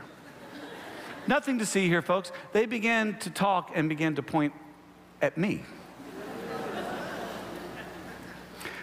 Nothing 1.28 1.58
to 1.60 1.66
see 1.66 1.88
here, 1.88 2.04
folks. 2.04 2.32
They 2.54 2.68
began 2.68 3.18
to 3.20 3.32
talk 3.32 3.72
and 3.74 3.90
began 3.90 4.16
to 4.16 4.24
point 4.24 4.54
at 5.22 5.38
me. 5.38 5.64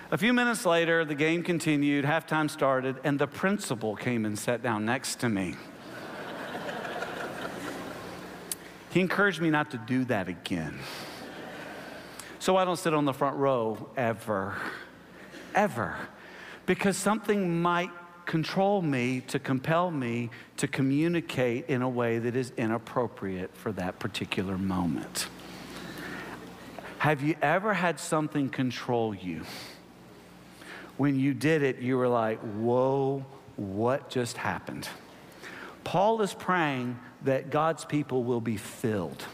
A 0.09 0.17
few 0.17 0.33
minutes 0.33 0.65
later, 0.65 1.05
the 1.05 1.17
game 1.17 1.43
continued, 1.43 2.05
halftime 2.05 2.49
started, 2.49 2.95
and 3.03 3.19
the 3.19 3.27
principal 3.27 3.97
came 3.97 4.25
and 4.25 4.39
sat 4.39 4.63
down 4.63 4.85
next 4.85 5.17
to 5.21 5.29
me. 5.29 5.57
he 8.93 9.01
encouraged 9.01 9.41
me 9.41 9.51
not 9.51 9.73
to 9.73 9.79
do 9.79 10.05
that 10.05 10.29
again. 10.29 10.79
So 12.39 12.57
I 12.57 12.65
don't 12.65 12.77
sit 12.77 12.95
on 12.95 13.05
the 13.05 13.13
front 13.13 13.37
row 13.37 13.91
ever, 13.97 14.55
ever, 15.57 15.97
because 16.67 16.97
something 16.97 17.61
might 17.61 17.91
control 18.27 18.83
me 18.83 19.23
to 19.23 19.41
compel 19.41 19.91
me 19.91 20.31
to 20.59 20.69
communicate 20.69 21.67
in 21.67 21.83
a 21.83 21.89
way 21.89 22.21
that 22.21 22.37
is 22.37 22.53
inappropriate 22.57 23.57
for 23.57 23.73
that 23.73 23.99
particular 23.99 24.57
moment. 24.57 25.27
Have 26.99 27.25
you 27.25 27.35
ever 27.43 27.75
had 27.75 27.99
something 27.99 28.49
control 28.49 29.13
you? 29.13 29.43
When 30.97 31.19
you 31.19 31.35
did 31.35 31.63
it, 31.63 31.79
you 31.79 31.97
were 31.97 32.09
like, 32.09 32.39
whoa, 32.41 33.25
what 33.57 34.09
just 34.09 34.37
happened? 34.37 34.89
Paul 35.85 36.21
is 36.23 36.35
praying 36.35 36.99
that 37.23 37.51
God's 37.51 37.85
people 37.85 38.25
will 38.25 38.41
be 38.41 38.57
filled, 38.57 39.25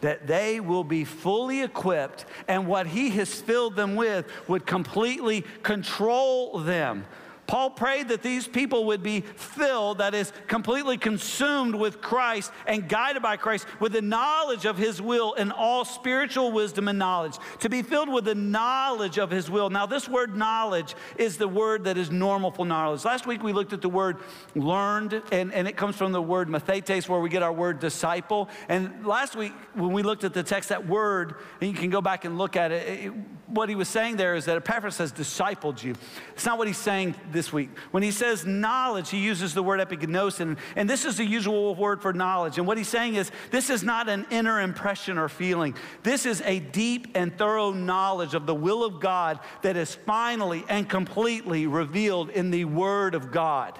that 0.00 0.26
they 0.26 0.60
will 0.60 0.84
be 0.84 1.04
fully 1.04 1.62
equipped, 1.62 2.24
and 2.48 2.66
what 2.66 2.86
he 2.86 3.10
has 3.10 3.40
filled 3.40 3.76
them 3.76 3.96
with 3.96 4.26
would 4.48 4.66
completely 4.66 5.44
control 5.62 6.58
them. 6.60 7.04
Paul 7.46 7.70
prayed 7.70 8.08
that 8.08 8.22
these 8.22 8.48
people 8.48 8.86
would 8.86 9.02
be 9.02 9.20
filled, 9.20 9.98
that 9.98 10.14
is, 10.14 10.32
completely 10.46 10.96
consumed 10.98 11.74
with 11.74 12.00
Christ 12.00 12.50
and 12.66 12.88
guided 12.88 13.22
by 13.22 13.36
Christ 13.36 13.66
with 13.80 13.92
the 13.92 14.02
knowledge 14.02 14.64
of 14.64 14.76
his 14.76 15.00
will 15.00 15.34
and 15.34 15.52
all 15.52 15.84
spiritual 15.84 16.52
wisdom 16.52 16.88
and 16.88 16.98
knowledge. 16.98 17.36
To 17.60 17.68
be 17.68 17.82
filled 17.82 18.12
with 18.12 18.24
the 18.24 18.34
knowledge 18.34 19.18
of 19.18 19.30
his 19.30 19.50
will. 19.50 19.70
Now, 19.70 19.86
this 19.86 20.08
word 20.08 20.36
knowledge 20.36 20.94
is 21.16 21.36
the 21.36 21.48
word 21.48 21.84
that 21.84 21.96
is 21.96 22.10
normal 22.10 22.50
for 22.50 22.66
knowledge. 22.66 23.04
Last 23.04 23.26
week 23.26 23.42
we 23.42 23.52
looked 23.52 23.72
at 23.72 23.82
the 23.82 23.88
word 23.88 24.18
learned, 24.54 25.22
and, 25.30 25.52
and 25.52 25.68
it 25.68 25.76
comes 25.76 25.96
from 25.96 26.12
the 26.12 26.22
word 26.22 26.48
mathetes, 26.48 27.08
where 27.08 27.20
we 27.20 27.28
get 27.28 27.42
our 27.42 27.52
word 27.52 27.78
disciple. 27.78 28.48
And 28.68 29.06
last 29.06 29.36
week 29.36 29.52
when 29.74 29.92
we 29.92 30.02
looked 30.02 30.24
at 30.24 30.34
the 30.34 30.42
text, 30.42 30.70
that 30.70 30.86
word, 30.86 31.36
and 31.60 31.70
you 31.70 31.76
can 31.76 31.90
go 31.90 32.00
back 32.00 32.24
and 32.24 32.38
look 32.38 32.56
at 32.56 32.72
it, 32.72 33.06
it 33.06 33.12
what 33.46 33.68
he 33.68 33.74
was 33.74 33.88
saying 33.88 34.16
there 34.16 34.34
is 34.34 34.44
that 34.46 34.56
Epaphras 34.56 34.98
has 34.98 35.12
discipled 35.12 35.82
you. 35.82 35.94
It's 36.34 36.44
not 36.44 36.58
what 36.58 36.66
he's 36.66 36.76
saying 36.76 37.14
this 37.36 37.52
week. 37.52 37.70
When 37.92 38.02
he 38.02 38.10
says 38.10 38.44
knowledge, 38.44 39.10
he 39.10 39.18
uses 39.18 39.54
the 39.54 39.62
word 39.62 39.78
epignosis, 39.78 40.56
and 40.74 40.90
this 40.90 41.04
is 41.04 41.18
the 41.18 41.24
usual 41.24 41.74
word 41.74 42.02
for 42.02 42.12
knowledge. 42.12 42.58
And 42.58 42.66
what 42.66 42.78
he's 42.78 42.88
saying 42.88 43.14
is 43.14 43.30
this 43.50 43.70
is 43.70 43.84
not 43.84 44.08
an 44.08 44.26
inner 44.30 44.60
impression 44.60 45.18
or 45.18 45.28
feeling. 45.28 45.76
This 46.02 46.26
is 46.26 46.40
a 46.44 46.58
deep 46.58 47.08
and 47.14 47.36
thorough 47.36 47.70
knowledge 47.70 48.34
of 48.34 48.46
the 48.46 48.54
will 48.54 48.82
of 48.82 48.98
God 48.98 49.38
that 49.62 49.76
is 49.76 49.94
finally 49.94 50.64
and 50.68 50.88
completely 50.88 51.66
revealed 51.66 52.30
in 52.30 52.50
the 52.50 52.64
Word 52.64 53.14
of 53.14 53.30
God. 53.30 53.78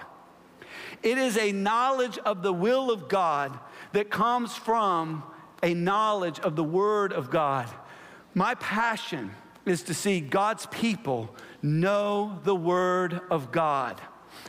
It 1.02 1.18
is 1.18 1.36
a 1.36 1.52
knowledge 1.52 2.18
of 2.18 2.42
the 2.42 2.52
will 2.52 2.90
of 2.90 3.08
God 3.08 3.58
that 3.92 4.10
comes 4.10 4.54
from 4.54 5.22
a 5.62 5.72
knowledge 5.72 6.38
of 6.40 6.56
the 6.56 6.64
Word 6.64 7.12
of 7.12 7.30
God. 7.30 7.68
My 8.34 8.54
passion 8.56 9.32
is 9.64 9.82
to 9.84 9.94
see 9.94 10.20
God's 10.20 10.66
people 10.66 11.34
know 11.62 12.38
the 12.44 12.54
Word 12.54 13.20
of 13.30 13.52
God. 13.52 14.00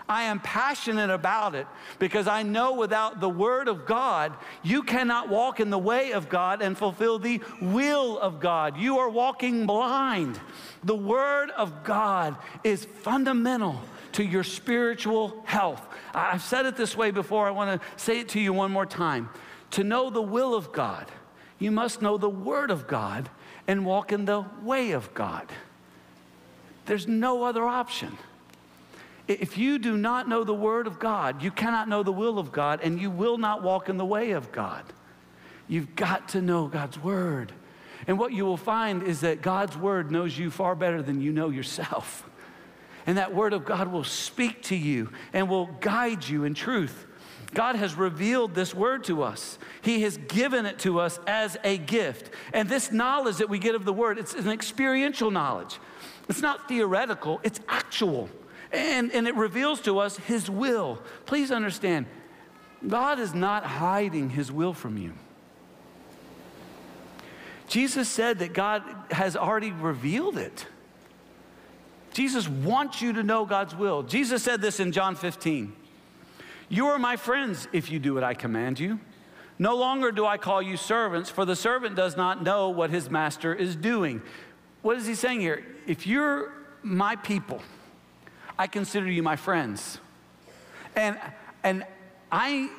I 0.09 0.23
am 0.23 0.39
passionate 0.39 1.09
about 1.09 1.55
it 1.55 1.67
because 1.99 2.27
I 2.27 2.43
know 2.43 2.73
without 2.73 3.19
the 3.19 3.29
Word 3.29 3.67
of 3.67 3.85
God, 3.85 4.33
you 4.63 4.83
cannot 4.83 5.29
walk 5.29 5.59
in 5.59 5.69
the 5.69 5.77
way 5.77 6.11
of 6.11 6.29
God 6.29 6.61
and 6.61 6.77
fulfill 6.77 7.19
the 7.19 7.41
will 7.61 8.17
of 8.19 8.39
God. 8.39 8.77
You 8.77 8.99
are 8.99 9.09
walking 9.09 9.65
blind. 9.65 10.39
The 10.83 10.95
Word 10.95 11.51
of 11.51 11.83
God 11.83 12.37
is 12.63 12.85
fundamental 12.85 13.81
to 14.13 14.23
your 14.23 14.43
spiritual 14.43 15.43
health. 15.45 15.85
I've 16.13 16.41
said 16.41 16.65
it 16.65 16.77
this 16.77 16.95
way 16.95 17.11
before. 17.11 17.47
I 17.47 17.51
want 17.51 17.81
to 17.81 17.87
say 18.01 18.19
it 18.19 18.29
to 18.29 18.39
you 18.39 18.53
one 18.53 18.71
more 18.71 18.85
time. 18.85 19.29
To 19.71 19.83
know 19.83 20.09
the 20.09 20.21
will 20.21 20.55
of 20.55 20.71
God, 20.71 21.11
you 21.59 21.71
must 21.71 22.01
know 22.01 22.17
the 22.17 22.29
Word 22.29 22.71
of 22.71 22.87
God 22.87 23.29
and 23.67 23.85
walk 23.85 24.13
in 24.13 24.25
the 24.25 24.45
way 24.63 24.91
of 24.91 25.13
God. 25.13 25.51
There's 26.87 27.07
no 27.07 27.43
other 27.43 27.65
option. 27.65 28.17
If 29.27 29.57
you 29.57 29.77
do 29.77 29.97
not 29.97 30.29
know 30.29 30.43
the 30.43 30.53
Word 30.53 30.87
of 30.87 30.99
God, 30.99 31.43
you 31.43 31.51
cannot 31.51 31.89
know 31.89 32.01
the 32.01 32.13
will 32.13 32.39
of 32.39 32.51
God, 32.51 32.79
and 32.81 32.99
you 32.99 33.11
will 33.11 33.37
not 33.37 33.61
walk 33.61 33.89
in 33.89 33.97
the 33.97 34.05
way 34.05 34.31
of 34.31 34.51
God. 34.51 34.83
You've 35.67 35.95
got 35.95 36.29
to 36.29 36.41
know 36.41 36.67
God's 36.67 36.97
Word. 36.97 37.51
And 38.07 38.17
what 38.17 38.31
you 38.31 38.45
will 38.45 38.57
find 38.57 39.03
is 39.03 39.21
that 39.21 39.41
God's 39.41 39.75
Word 39.75 40.11
knows 40.11 40.37
you 40.37 40.49
far 40.49 40.75
better 40.75 41.01
than 41.01 41.19
you 41.19 41.33
know 41.33 41.49
yourself. 41.49 42.23
And 43.05 43.17
that 43.17 43.33
Word 43.33 43.53
of 43.53 43.65
God 43.65 43.89
will 43.89 44.05
speak 44.05 44.63
to 44.63 44.75
you 44.75 45.09
and 45.33 45.49
will 45.49 45.65
guide 45.81 46.27
you 46.27 46.45
in 46.45 46.53
truth. 46.53 47.06
God 47.53 47.75
has 47.75 47.95
revealed 47.95 48.53
this 48.53 48.75
word 48.75 49.05
to 49.05 49.23
us. 49.23 49.57
He 49.81 50.01
has 50.01 50.17
given 50.17 50.65
it 50.65 50.79
to 50.79 50.99
us 50.99 51.19
as 51.25 51.57
a 51.63 51.77
gift. 51.77 52.29
And 52.53 52.67
this 52.67 52.91
knowledge 52.91 53.37
that 53.37 53.49
we 53.49 53.59
get 53.59 53.75
of 53.75 53.85
the 53.85 53.93
word, 53.93 54.17
it's 54.17 54.33
an 54.33 54.49
experiential 54.49 55.31
knowledge. 55.31 55.79
It's 56.27 56.41
not 56.41 56.67
theoretical, 56.67 57.39
it's 57.43 57.59
actual. 57.69 58.29
And, 58.71 59.11
and 59.13 59.27
it 59.27 59.35
reveals 59.35 59.79
to 59.81 59.99
us 59.99 60.17
his 60.17 60.49
will. 60.49 61.01
Please 61.25 61.51
understand, 61.51 62.05
God 62.85 63.19
is 63.19 63.33
not 63.33 63.63
hiding 63.65 64.29
his 64.29 64.51
will 64.51 64.73
from 64.73 64.97
you. 64.97 65.13
Jesus 67.67 68.07
said 68.07 68.39
that 68.39 68.53
God 68.53 68.83
has 69.11 69.35
already 69.35 69.71
revealed 69.71 70.37
it. 70.37 70.65
Jesus 72.13 72.47
wants 72.47 73.01
you 73.01 73.13
to 73.13 73.23
know 73.23 73.45
God's 73.45 73.75
will. 73.75 74.03
Jesus 74.03 74.43
said 74.43 74.61
this 74.61 74.79
in 74.79 74.91
John 74.91 75.15
15. 75.15 75.73
You 76.69 76.87
are 76.87 76.99
my 76.99 77.15
friends 77.15 77.67
if 77.71 77.89
you 77.89 77.99
do 77.99 78.13
what 78.13 78.23
I 78.23 78.33
command 78.33 78.79
you. 78.79 78.99
No 79.59 79.75
longer 79.75 80.11
do 80.11 80.25
I 80.25 80.37
call 80.37 80.61
you 80.61 80.77
servants, 80.77 81.29
for 81.29 81.45
the 81.45 81.55
servant 81.55 81.95
does 81.95 82.15
not 82.15 82.43
know 82.43 82.69
what 82.69 82.89
his 82.89 83.09
master 83.09 83.53
is 83.53 83.75
doing. 83.75 84.21
What 84.81 84.97
is 84.97 85.07
he 85.07 85.15
saying 85.15 85.41
here? 85.41 85.65
If 85.87 86.05
you're 86.05 86.53
my 86.83 87.15
people, 87.15 87.61
I 88.59 88.67
consider 88.67 89.09
you 89.09 89.23
my 89.23 89.35
friends. 89.35 89.99
And, 90.95 91.17
and 91.63 91.85
I, 92.31 92.69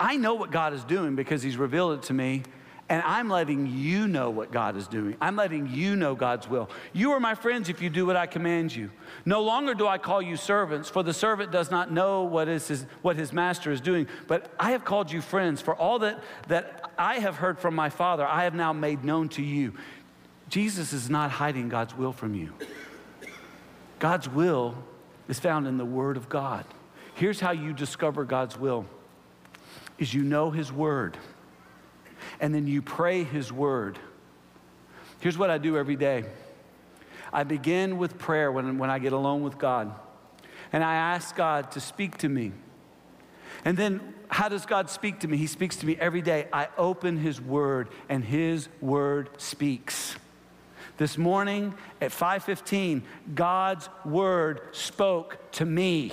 I 0.00 0.16
know 0.16 0.34
what 0.34 0.50
God 0.50 0.72
is 0.72 0.84
doing 0.84 1.14
because 1.14 1.42
he's 1.42 1.56
revealed 1.56 1.98
it 1.98 2.02
to 2.04 2.14
me 2.14 2.42
and 2.88 3.02
I'm 3.02 3.28
letting 3.28 3.66
you 3.66 4.06
know 4.06 4.30
what 4.30 4.52
God 4.52 4.76
is 4.76 4.86
doing. 4.86 5.16
I'm 5.20 5.34
letting 5.34 5.68
you 5.68 5.96
know 5.96 6.14
God's 6.14 6.48
will. 6.48 6.70
You 6.92 7.12
are 7.12 7.20
my 7.20 7.34
friends 7.34 7.68
if 7.68 7.82
you 7.82 7.90
do 7.90 8.06
what 8.06 8.14
I 8.14 8.26
command 8.26 8.74
you. 8.74 8.90
No 9.24 9.42
longer 9.42 9.74
do 9.74 9.88
I 9.88 9.98
call 9.98 10.22
you 10.22 10.36
servants, 10.36 10.88
for 10.88 11.02
the 11.02 11.12
servant 11.12 11.50
does 11.50 11.70
not 11.70 11.90
know 11.90 12.22
what, 12.22 12.48
is 12.48 12.68
his, 12.68 12.86
what 13.02 13.16
his 13.16 13.32
master 13.32 13.72
is 13.72 13.80
doing. 13.80 14.06
But 14.28 14.52
I 14.60 14.70
have 14.70 14.84
called 14.84 15.10
you 15.10 15.20
friends, 15.20 15.60
for 15.60 15.74
all 15.74 15.98
that, 16.00 16.22
that 16.46 16.92
I 16.96 17.16
have 17.18 17.36
heard 17.36 17.58
from 17.58 17.74
my 17.74 17.90
Father, 17.90 18.24
I 18.24 18.44
have 18.44 18.54
now 18.54 18.72
made 18.72 19.04
known 19.04 19.28
to 19.30 19.42
you. 19.42 19.74
Jesus 20.48 20.92
is 20.92 21.10
not 21.10 21.32
hiding 21.32 21.68
God's 21.68 21.96
will 21.96 22.12
from 22.12 22.34
you. 22.36 22.52
God's 23.98 24.28
will 24.28 24.76
is 25.28 25.40
found 25.40 25.66
in 25.66 25.76
the 25.76 25.84
Word 25.84 26.16
of 26.16 26.28
God. 26.28 26.64
Here's 27.14 27.40
how 27.40 27.50
you 27.50 27.72
discover 27.72 28.24
God's 28.24 28.56
will 28.56 28.86
is 29.98 30.12
you 30.12 30.22
know 30.22 30.50
his 30.50 30.70
word 30.70 31.16
and 32.40 32.54
then 32.54 32.66
you 32.66 32.82
pray 32.82 33.24
His 33.24 33.52
word. 33.52 33.98
Here's 35.20 35.38
what 35.38 35.50
I 35.50 35.58
do 35.58 35.76
every 35.76 35.96
day 35.96 36.24
I 37.32 37.44
begin 37.44 37.98
with 37.98 38.18
prayer 38.18 38.50
when, 38.50 38.78
when 38.78 38.90
I 38.90 38.98
get 38.98 39.12
alone 39.12 39.42
with 39.42 39.58
God, 39.58 39.92
and 40.72 40.82
I 40.84 40.94
ask 40.94 41.34
God 41.34 41.72
to 41.72 41.80
speak 41.80 42.18
to 42.18 42.28
me. 42.28 42.52
And 43.64 43.76
then, 43.76 44.14
how 44.28 44.48
does 44.48 44.66
God 44.66 44.90
speak 44.90 45.20
to 45.20 45.28
me? 45.28 45.36
He 45.36 45.46
speaks 45.46 45.76
to 45.76 45.86
me 45.86 45.96
every 45.98 46.22
day. 46.22 46.48
I 46.52 46.68
open 46.76 47.16
His 47.16 47.40
Word, 47.40 47.88
and 48.08 48.24
His 48.24 48.68
Word 48.80 49.30
speaks. 49.38 50.16
This 50.98 51.18
morning 51.18 51.74
at 52.00 52.10
5:15, 52.10 53.02
God's 53.34 53.88
Word 54.04 54.62
spoke 54.72 55.38
to 55.52 55.64
me 55.64 56.12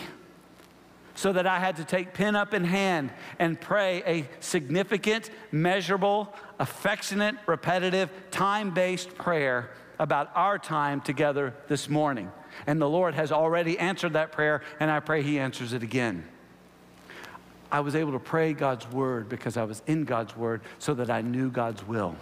so 1.15 1.33
that 1.33 1.45
I 1.45 1.59
had 1.59 1.75
to 1.77 1.83
take 1.83 2.13
pen 2.13 2.35
up 2.35 2.53
in 2.53 2.63
hand 2.63 3.11
and 3.39 3.59
pray 3.59 4.03
a 4.05 4.27
significant, 4.39 5.29
measurable, 5.51 6.33
affectionate, 6.59 7.35
repetitive, 7.45 8.09
time 8.31 8.73
based 8.73 9.15
prayer 9.15 9.71
about 9.99 10.31
our 10.35 10.57
time 10.57 11.01
together 11.01 11.53
this 11.67 11.87
morning. 11.87 12.31
And 12.67 12.81
the 12.81 12.89
Lord 12.89 13.13
has 13.15 13.31
already 13.31 13.77
answered 13.79 14.13
that 14.13 14.31
prayer, 14.31 14.61
and 14.79 14.89
I 14.89 14.99
pray 14.99 15.21
He 15.21 15.39
answers 15.39 15.73
it 15.73 15.83
again. 15.83 16.25
I 17.71 17.79
was 17.79 17.95
able 17.95 18.11
to 18.11 18.19
pray 18.19 18.53
God's 18.53 18.87
word 18.91 19.29
because 19.29 19.57
I 19.57 19.63
was 19.63 19.81
in 19.87 20.05
God's 20.05 20.37
word 20.37 20.61
so 20.77 20.93
that 20.93 21.09
I 21.09 21.21
knew 21.21 21.49
God's 21.49 21.85
will. 21.87 22.15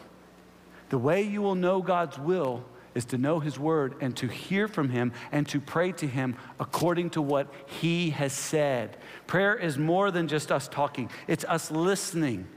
The 0.90 0.98
way 0.98 1.24
you 1.24 1.42
will 1.42 1.56
know 1.56 1.82
God's 1.82 2.18
will 2.18 2.64
is 2.96 3.06
to 3.06 3.18
know 3.18 3.40
His 3.40 3.58
Word 3.58 3.96
and 4.02 4.16
to 4.18 4.28
hear 4.28 4.68
from 4.68 4.90
Him 4.90 5.14
and 5.32 5.48
to 5.50 5.60
pray 5.60 5.92
to 5.94 6.08
Him 6.08 6.36
according 6.60 7.12
to 7.12 7.22
what 7.22 7.54
He 7.66 8.12
has 8.12 8.34
said. 8.34 8.98
Prayer 9.28 9.56
is 9.56 9.78
more 9.78 10.12
than 10.12 10.28
just 10.28 10.52
us 10.52 10.68
talking, 10.68 11.10
it's 11.28 11.46
us 11.46 11.72
listening. 11.72 12.48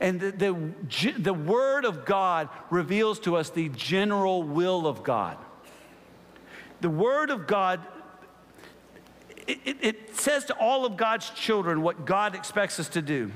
And 0.00 0.20
the, 0.20 0.30
the, 0.30 1.12
the 1.18 1.34
Word 1.34 1.84
of 1.84 2.04
God 2.04 2.48
reveals 2.70 3.20
to 3.20 3.36
us 3.36 3.50
the 3.50 3.68
general 3.70 4.42
will 4.42 4.86
of 4.86 5.02
God. 5.02 5.36
The 6.80 6.90
Word 6.90 7.30
of 7.30 7.46
God 7.46 7.80
it, 9.46 9.58
it, 9.64 9.76
it, 9.80 10.16
says 10.16 10.44
to 10.46 10.54
all 10.54 10.86
of 10.86 10.96
God's 10.96 11.28
children 11.30 11.82
what 11.82 12.06
God 12.06 12.34
expects 12.34 12.78
us 12.78 12.88
to 12.90 13.02
do. 13.02 13.32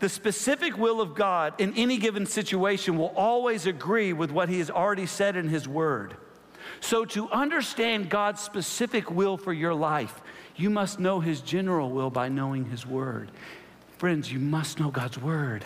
The 0.00 0.08
specific 0.08 0.76
will 0.78 1.00
of 1.00 1.14
God 1.14 1.54
in 1.58 1.74
any 1.76 1.98
given 1.98 2.26
situation 2.26 2.96
will 2.96 3.12
always 3.14 3.66
agree 3.66 4.12
with 4.12 4.30
what 4.30 4.48
He 4.48 4.58
has 4.58 4.70
already 4.70 5.06
said 5.06 5.36
in 5.36 5.48
His 5.48 5.68
Word. 5.68 6.16
So, 6.80 7.04
to 7.06 7.28
understand 7.30 8.08
God's 8.08 8.40
specific 8.40 9.10
will 9.10 9.36
for 9.36 9.52
your 9.52 9.74
life, 9.74 10.22
you 10.56 10.70
must 10.70 10.98
know 10.98 11.20
His 11.20 11.42
general 11.42 11.90
will 11.90 12.10
by 12.10 12.28
knowing 12.28 12.64
His 12.64 12.86
Word. 12.86 13.30
Friends, 13.98 14.32
you 14.32 14.38
must 14.38 14.80
know 14.80 14.90
God's 14.90 15.18
Word. 15.18 15.64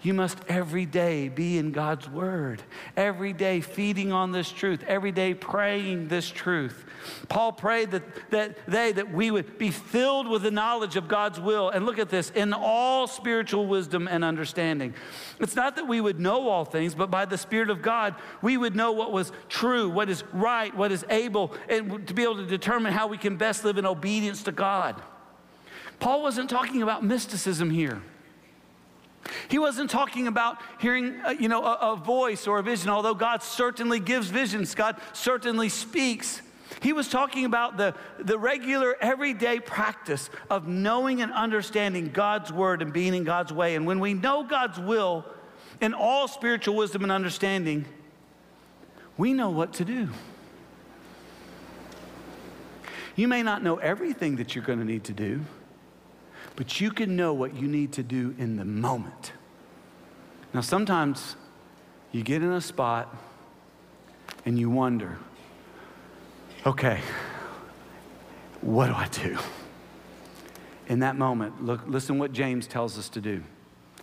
You 0.00 0.14
must 0.14 0.38
every 0.48 0.86
day 0.86 1.28
be 1.28 1.58
in 1.58 1.72
God's 1.72 2.08
Word, 2.08 2.62
every 2.96 3.32
day 3.32 3.60
feeding 3.60 4.12
on 4.12 4.32
this 4.32 4.50
truth, 4.50 4.82
every 4.88 5.12
day 5.12 5.34
praying 5.34 6.08
this 6.08 6.30
truth. 6.30 6.84
Paul 7.28 7.52
prayed 7.52 7.90
that, 7.90 8.02
that 8.30 8.58
they, 8.66 8.92
that 8.92 9.12
we 9.12 9.30
would 9.30 9.58
be 9.58 9.70
filled 9.70 10.28
with 10.28 10.42
the 10.42 10.50
knowledge 10.50 10.96
of 10.96 11.08
God's 11.08 11.40
will. 11.40 11.68
And 11.68 11.84
look 11.84 11.98
at 11.98 12.08
this 12.08 12.30
in 12.30 12.52
all 12.52 13.06
spiritual 13.06 13.66
wisdom 13.66 14.08
and 14.08 14.24
understanding. 14.24 14.94
It's 15.40 15.56
not 15.56 15.76
that 15.76 15.86
we 15.86 16.00
would 16.00 16.20
know 16.20 16.48
all 16.48 16.64
things, 16.64 16.94
but 16.94 17.10
by 17.10 17.24
the 17.24 17.38
Spirit 17.38 17.70
of 17.70 17.82
God, 17.82 18.14
we 18.40 18.56
would 18.56 18.74
know 18.74 18.92
what 18.92 19.12
was 19.12 19.32
true, 19.48 19.90
what 19.90 20.08
is 20.08 20.24
right, 20.32 20.74
what 20.76 20.92
is 20.92 21.04
able, 21.10 21.54
and 21.68 22.06
to 22.06 22.14
be 22.14 22.22
able 22.22 22.36
to 22.36 22.46
determine 22.46 22.92
how 22.92 23.06
we 23.06 23.18
can 23.18 23.36
best 23.36 23.64
live 23.64 23.78
in 23.78 23.86
obedience 23.86 24.42
to 24.44 24.52
God. 24.52 25.00
Paul 25.98 26.22
wasn't 26.22 26.50
talking 26.50 26.82
about 26.82 27.04
mysticism 27.04 27.70
here. 27.70 28.02
He 29.48 29.58
wasn't 29.58 29.90
talking 29.90 30.26
about 30.26 30.58
hearing, 30.80 31.20
uh, 31.24 31.30
you 31.30 31.48
know, 31.48 31.62
a, 31.64 31.92
a 31.92 31.96
voice 31.96 32.46
or 32.46 32.58
a 32.58 32.62
vision, 32.62 32.90
although 32.90 33.14
God 33.14 33.42
certainly 33.42 34.00
gives 34.00 34.28
visions, 34.28 34.74
God 34.74 34.96
certainly 35.12 35.68
speaks. 35.68 36.42
He 36.80 36.92
was 36.92 37.08
talking 37.08 37.44
about 37.44 37.76
the, 37.76 37.94
the 38.18 38.38
regular, 38.38 38.96
everyday 39.00 39.60
practice 39.60 40.30
of 40.50 40.66
knowing 40.66 41.22
and 41.22 41.30
understanding 41.32 42.10
God's 42.12 42.52
word 42.52 42.82
and 42.82 42.92
being 42.92 43.14
in 43.14 43.24
God's 43.24 43.52
way. 43.52 43.74
And 43.76 43.86
when 43.86 44.00
we 44.00 44.14
know 44.14 44.42
God's 44.42 44.78
will 44.78 45.24
in 45.80 45.94
all 45.94 46.28
spiritual 46.28 46.76
wisdom 46.76 47.02
and 47.02 47.12
understanding, 47.12 47.84
we 49.16 49.32
know 49.32 49.50
what 49.50 49.74
to 49.74 49.84
do. 49.84 50.08
You 53.14 53.28
may 53.28 53.42
not 53.42 53.62
know 53.62 53.76
everything 53.76 54.36
that 54.36 54.54
you're 54.54 54.64
going 54.64 54.78
to 54.78 54.84
need 54.84 55.04
to 55.04 55.12
do, 55.12 55.42
but 56.56 56.80
you 56.80 56.90
can 56.90 57.16
know 57.16 57.32
what 57.32 57.54
you 57.54 57.66
need 57.66 57.92
to 57.92 58.02
do 58.02 58.34
in 58.38 58.56
the 58.56 58.64
moment. 58.64 59.32
Now, 60.52 60.60
sometimes 60.60 61.36
you 62.10 62.22
get 62.22 62.42
in 62.42 62.52
a 62.52 62.60
spot 62.60 63.14
and 64.44 64.58
you 64.58 64.68
wonder, 64.68 65.18
okay, 66.66 67.00
what 68.60 68.88
do 68.88 68.94
I 68.94 69.08
do? 69.08 69.38
In 70.88 71.00
that 71.00 71.16
moment, 71.16 71.64
look, 71.64 71.80
listen 71.86 72.18
what 72.18 72.32
James 72.32 72.66
tells 72.66 72.98
us 72.98 73.08
to 73.10 73.20
do. 73.20 73.42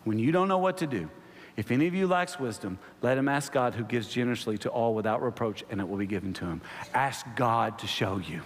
When 0.06 0.18
you 0.18 0.32
don't 0.32 0.48
know 0.48 0.58
what 0.58 0.78
to 0.78 0.88
do, 0.88 1.10
if 1.56 1.72
any 1.72 1.88
of 1.88 1.94
you 1.94 2.08
lacks 2.08 2.40
wisdom, 2.40 2.80
let 3.02 3.18
him 3.18 3.28
ask 3.28 3.52
God 3.52 3.76
who 3.76 3.84
gives 3.84 4.08
generously 4.08 4.58
to 4.60 4.70
all 4.70 4.96
without 4.96 5.22
reproach, 5.22 5.64
and 5.70 5.82
it 5.82 5.88
will 5.88 5.98
be 5.98 6.08
given 6.08 6.34
to 6.36 6.46
him. 6.46 6.62
Ask 6.94 7.26
God 7.36 7.78
to 7.80 7.88
show 7.88 8.18
you. 8.18 8.42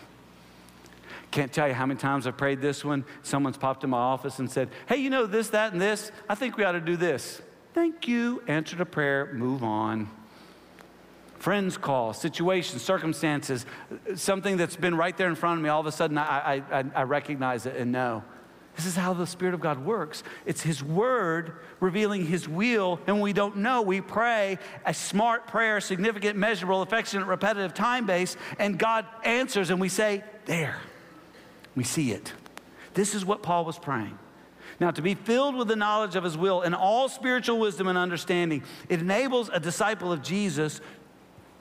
Can't 1.33 1.51
tell 1.51 1.67
you 1.67 1.73
how 1.73 1.87
many 1.87 1.99
times 1.99 2.27
I've 2.27 2.37
prayed 2.37 2.61
this 2.61 2.85
one. 2.85 3.05
Someone's 3.23 3.57
popped 3.57 3.83
in 3.83 3.89
my 3.89 3.97
office 3.97 4.37
and 4.37 4.51
said, 4.51 4.69
Hey, 4.87 4.97
you 4.97 5.09
know 5.09 5.25
this, 5.25 5.49
that, 5.49 5.73
and 5.73 5.81
this. 5.81 6.11
I 6.29 6.35
think 6.35 6.57
we 6.57 6.63
ought 6.63 6.73
to 6.73 6.79
do 6.79 6.95
this. 6.95 7.41
Thank 7.73 8.07
you. 8.07 8.43
Answered 8.47 8.81
a 8.81 8.85
prayer, 8.85 9.33
move 9.33 9.63
on 9.63 10.09
friends 11.39 11.75
call, 11.75 12.13
situations, 12.13 12.81
circumstances, 12.81 13.65
something 14.15 14.55
that's 14.55 14.77
been 14.77 14.95
right 14.95 15.17
there 15.17 15.27
in 15.27 15.35
front 15.35 15.57
of 15.57 15.63
me, 15.63 15.67
all 15.67 15.81
of 15.81 15.85
a 15.85 15.91
sudden 15.91 16.17
I, 16.17 16.63
I, 16.71 16.85
I 16.95 17.03
recognize 17.03 17.65
it 17.65 17.75
and 17.75 17.91
know. 17.91 18.23
This 18.77 18.85
is 18.85 18.95
how 18.95 19.13
the 19.13 19.27
Spirit 19.27 19.53
of 19.53 19.59
God 19.59 19.83
works. 19.83 20.23
It's 20.45 20.61
His 20.61 20.81
Word 20.81 21.57
revealing 21.81 22.25
His 22.25 22.47
will, 22.47 23.01
and 23.07 23.19
we 23.19 23.33
don't 23.33 23.57
know. 23.57 23.81
We 23.81 23.99
pray 23.99 24.57
a 24.85 24.93
smart 24.93 25.47
prayer, 25.47 25.81
significant, 25.81 26.37
measurable, 26.37 26.81
affectionate, 26.81 27.25
repetitive, 27.25 27.73
time 27.73 28.05
based, 28.05 28.37
and 28.57 28.79
God 28.79 29.05
answers, 29.25 29.69
and 29.69 29.81
we 29.81 29.89
say, 29.89 30.23
There. 30.45 30.79
We 31.75 31.83
see 31.83 32.11
it. 32.11 32.33
This 32.93 33.15
is 33.15 33.25
what 33.25 33.41
Paul 33.41 33.65
was 33.65 33.79
praying. 33.79 34.17
Now, 34.79 34.91
to 34.91 35.01
be 35.01 35.15
filled 35.15 35.55
with 35.55 35.67
the 35.67 35.75
knowledge 35.75 36.15
of 36.15 36.23
His 36.23 36.37
will 36.37 36.61
and 36.61 36.73
all 36.73 37.09
spiritual 37.09 37.59
wisdom 37.59 37.87
and 37.87 37.97
understanding, 37.97 38.63
it 38.89 38.99
enables 38.99 39.49
a 39.49 39.59
disciple 39.59 40.11
of 40.11 40.21
Jesus 40.21 40.81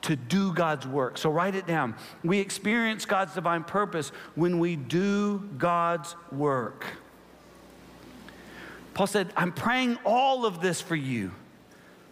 to 0.03 0.15
do 0.15 0.53
God's 0.53 0.85
work. 0.85 1.17
So 1.17 1.29
write 1.29 1.55
it 1.55 1.65
down. 1.65 1.95
We 2.23 2.39
experience 2.39 3.05
God's 3.05 3.33
divine 3.33 3.63
purpose 3.63 4.09
when 4.35 4.59
we 4.59 4.75
do 4.75 5.39
God's 5.57 6.15
work. 6.31 6.85
Paul 8.93 9.07
said, 9.07 9.33
I'm 9.35 9.51
praying 9.51 9.97
all 10.05 10.45
of 10.45 10.61
this 10.61 10.81
for 10.81 10.95
you, 10.95 11.31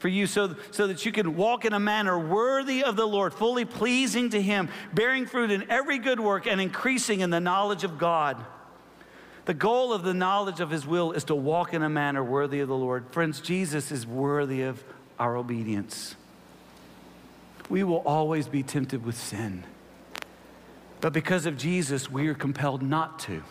for 0.01 0.09
you, 0.09 0.27
so, 0.27 0.55
so 0.71 0.87
that 0.87 1.05
you 1.05 1.11
can 1.11 1.37
walk 1.37 1.63
in 1.63 1.71
a 1.71 1.79
manner 1.79 2.19
worthy 2.19 2.83
of 2.83 2.95
the 2.95 3.07
Lord, 3.07 3.33
fully 3.33 3.63
pleasing 3.63 4.29
to 4.31 4.41
Him, 4.41 4.67
bearing 4.93 5.25
fruit 5.25 5.51
in 5.51 5.69
every 5.71 5.97
good 5.97 6.19
work 6.19 6.45
and 6.45 6.59
increasing 6.59 7.21
in 7.21 7.29
the 7.29 7.39
knowledge 7.39 7.85
of 7.85 7.97
God. 7.97 8.43
The 9.45 9.53
goal 9.53 9.93
of 9.93 10.03
the 10.03 10.13
knowledge 10.13 10.59
of 10.59 10.69
His 10.69 10.85
will 10.85 11.13
is 11.13 11.23
to 11.25 11.35
walk 11.35 11.73
in 11.73 11.81
a 11.81 11.89
manner 11.89 12.23
worthy 12.23 12.59
of 12.59 12.67
the 12.67 12.75
Lord. 12.75 13.05
Friends, 13.11 13.39
Jesus 13.39 13.91
is 13.91 14.05
worthy 14.05 14.63
of 14.63 14.83
our 15.17 15.37
obedience 15.37 16.15
we 17.71 17.83
will 17.83 18.03
always 18.05 18.49
be 18.49 18.61
tempted 18.61 19.05
with 19.05 19.17
sin. 19.17 19.63
But 20.99 21.13
because 21.13 21.45
of 21.45 21.57
Jesus, 21.57 22.11
we 22.11 22.27
are 22.27 22.33
compelled 22.33 22.83
not 22.83 23.17
to. 23.19 23.43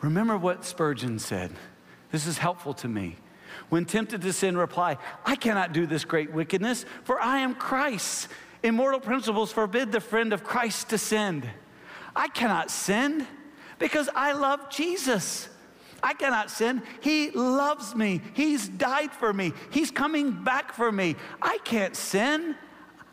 Remember 0.00 0.38
what 0.38 0.64
Spurgeon 0.64 1.18
said. 1.18 1.52
This 2.10 2.26
is 2.26 2.38
helpful 2.38 2.72
to 2.74 2.88
me. 2.88 3.16
When 3.68 3.84
tempted 3.84 4.22
to 4.22 4.32
sin, 4.32 4.56
reply, 4.56 4.96
I 5.24 5.36
cannot 5.36 5.72
do 5.72 5.86
this 5.86 6.04
great 6.04 6.32
wickedness, 6.32 6.84
for 7.04 7.20
I 7.20 7.38
am 7.38 7.54
Christ. 7.54 8.28
Immortal 8.62 9.00
principles 9.00 9.52
forbid 9.52 9.92
the 9.92 10.00
friend 10.00 10.32
of 10.32 10.42
Christ 10.42 10.90
to 10.90 10.98
sin. 10.98 11.48
I 12.16 12.28
cannot 12.28 12.70
sin 12.70 13.26
because 13.78 14.08
I 14.14 14.32
love 14.32 14.70
Jesus. 14.70 15.48
I 16.02 16.14
cannot 16.14 16.50
sin. 16.50 16.82
He 17.00 17.30
loves 17.30 17.94
me. 17.94 18.20
He's 18.34 18.68
died 18.68 19.12
for 19.12 19.32
me. 19.32 19.52
He's 19.70 19.90
coming 19.90 20.44
back 20.44 20.72
for 20.72 20.90
me. 20.90 21.16
I 21.42 21.58
can't 21.64 21.94
sin. 21.94 22.56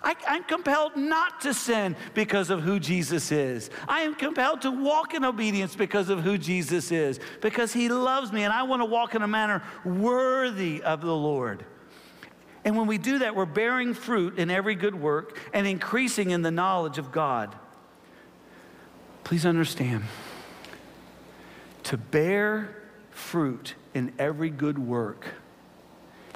I, 0.06 0.16
am 0.28 0.44
compelled 0.44 0.96
not 0.96 1.42
to 1.42 1.54
sin 1.54 1.96
because 2.14 2.52
of 2.52 2.62
who 2.62 2.80
Jesus 2.80 3.32
is. 3.32 3.72
I 3.88 4.02
am 4.02 4.14
compelled 4.14 4.62
to 4.62 4.72
walk 4.72 5.16
in 5.16 5.26
obedience 5.26 5.76
because 5.76 6.10
of 6.10 6.22
who 6.22 6.38
Jesus 6.38 6.92
is, 6.92 7.20
because 7.42 7.74
he 7.74 7.90
loves 7.90 8.32
me, 8.32 8.44
and 8.44 8.54
I 8.54 8.64
want 8.64 8.82
to 8.84 8.86
walk 8.86 9.16
in 9.16 9.24
a 9.24 9.28
manner 9.28 9.64
worthy 9.84 10.84
of 10.84 11.02
the 11.02 11.16
Lord. 11.16 11.66
And 12.64 12.78
when 12.78 12.86
we 12.86 13.00
do 13.00 13.20
that, 13.20 13.36
we're 13.36 13.46
bearing 13.46 13.96
fruit 13.96 14.38
in 14.38 14.52
every 14.52 14.76
good 14.76 14.96
work 14.96 15.40
and 15.54 15.66
increasing 15.66 16.30
in 16.30 16.44
the 16.44 16.52
knowledge 16.52 17.00
of 17.00 17.12
God. 17.12 17.56
Please 19.24 19.46
understand 19.46 20.04
to 21.86 21.98
bear 21.98 22.76
fruit 23.12 23.76
in 23.94 24.12
every 24.20 24.50
good 24.50 24.78
work, 24.78 25.26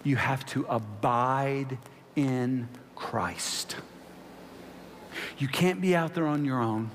you 0.03 0.15
have 0.15 0.45
to 0.45 0.65
abide 0.69 1.77
in 2.15 2.67
Christ. 2.99 3.77
You 5.37 5.47
can't 5.47 5.81
be 5.81 5.95
out 5.95 6.13
there 6.13 6.27
on 6.27 6.45
your 6.45 6.61
own. 6.61 6.91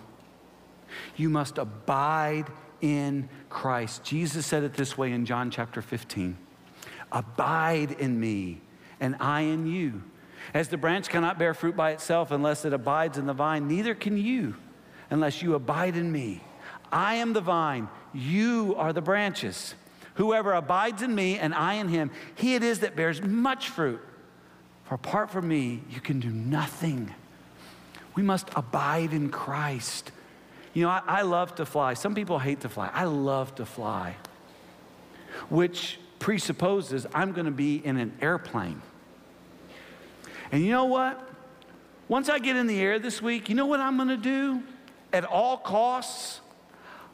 You 1.17 1.31
must 1.31 1.59
abide 1.59 2.45
in 2.81 3.29
Christ. 3.49 4.05
Jesus 4.05 4.47
said 4.47 4.63
it 4.63 4.75
this 4.75 4.97
way 4.97 5.11
in 5.11 5.25
John 5.25 5.51
chapter 5.51 5.83
15 5.83 6.37
Abide 7.11 7.93
in 7.93 8.21
me, 8.21 8.61
and 9.01 9.17
I 9.19 9.41
in 9.41 9.67
you. 9.67 10.03
As 10.53 10.69
the 10.69 10.77
branch 10.77 11.09
cannot 11.09 11.39
bear 11.39 11.55
fruit 11.55 11.75
by 11.75 11.93
itself 11.93 12.31
unless 12.31 12.65
it 12.67 12.75
abides 12.75 13.17
in 13.17 13.27
the 13.27 13.33
vine, 13.33 13.67
neither 13.67 13.95
can 13.95 14.19
you 14.19 14.55
unless 15.11 15.43
you 15.43 15.55
abide 15.55 15.97
in 15.97 16.13
me. 16.13 16.43
I 16.93 17.15
am 17.15 17.33
the 17.33 17.41
vine, 17.41 17.89
you 18.13 18.75
are 18.77 18.93
the 18.93 19.01
branches. 19.01 19.75
Whoever 20.15 20.53
abides 20.53 21.03
in 21.03 21.15
me 21.15 21.39
and 21.39 21.55
I 21.55 21.75
in 21.75 21.89
him, 21.89 22.11
he 22.35 22.55
it 22.55 22.63
is 22.63 22.81
that 22.81 22.95
bears 22.95 23.23
much 23.23 23.71
fruit. 23.71 24.01
For 24.85 24.95
apart 24.95 25.31
from 25.31 25.49
me, 25.49 25.83
you 25.91 26.01
can 26.01 26.21
do 26.21 26.31
nothing. 26.31 27.13
We 28.15 28.23
must 28.23 28.49
abide 28.55 29.13
in 29.13 29.31
Christ. 29.31 30.13
You 30.75 30.85
know, 30.85 30.91
I, 30.91 31.03
I 31.07 31.23
love 31.23 31.55
to 31.57 31.67
fly. 31.67 31.95
Some 31.95 32.15
people 32.15 32.39
hate 32.39 32.61
to 32.61 32.69
fly. 32.69 32.91
I 32.93 33.05
love 33.05 33.55
to 33.57 33.67
fly, 33.67 34.17
which 35.49 35.99
presupposes 36.19 37.07
I'm 37.15 37.33
going 37.33 37.47
to 37.47 37.51
be 37.53 37.77
in 37.77 37.97
an 37.97 38.13
airplane. 38.21 38.83
And 40.53 40.63
you 40.63 40.71
know 40.71 40.85
what? 40.85 41.31
Once 42.09 42.29
I 42.29 42.39
get 42.39 42.57
in 42.57 42.67
the 42.67 42.79
air 42.81 42.99
this 42.99 43.23
week, 43.23 43.49
you 43.49 43.55
know 43.55 43.67
what 43.67 43.81
I'm 43.81 43.97
going 43.97 44.09
to 44.09 44.17
do? 44.17 44.63
At 45.13 45.25
all 45.25 45.57
costs, 45.57 46.41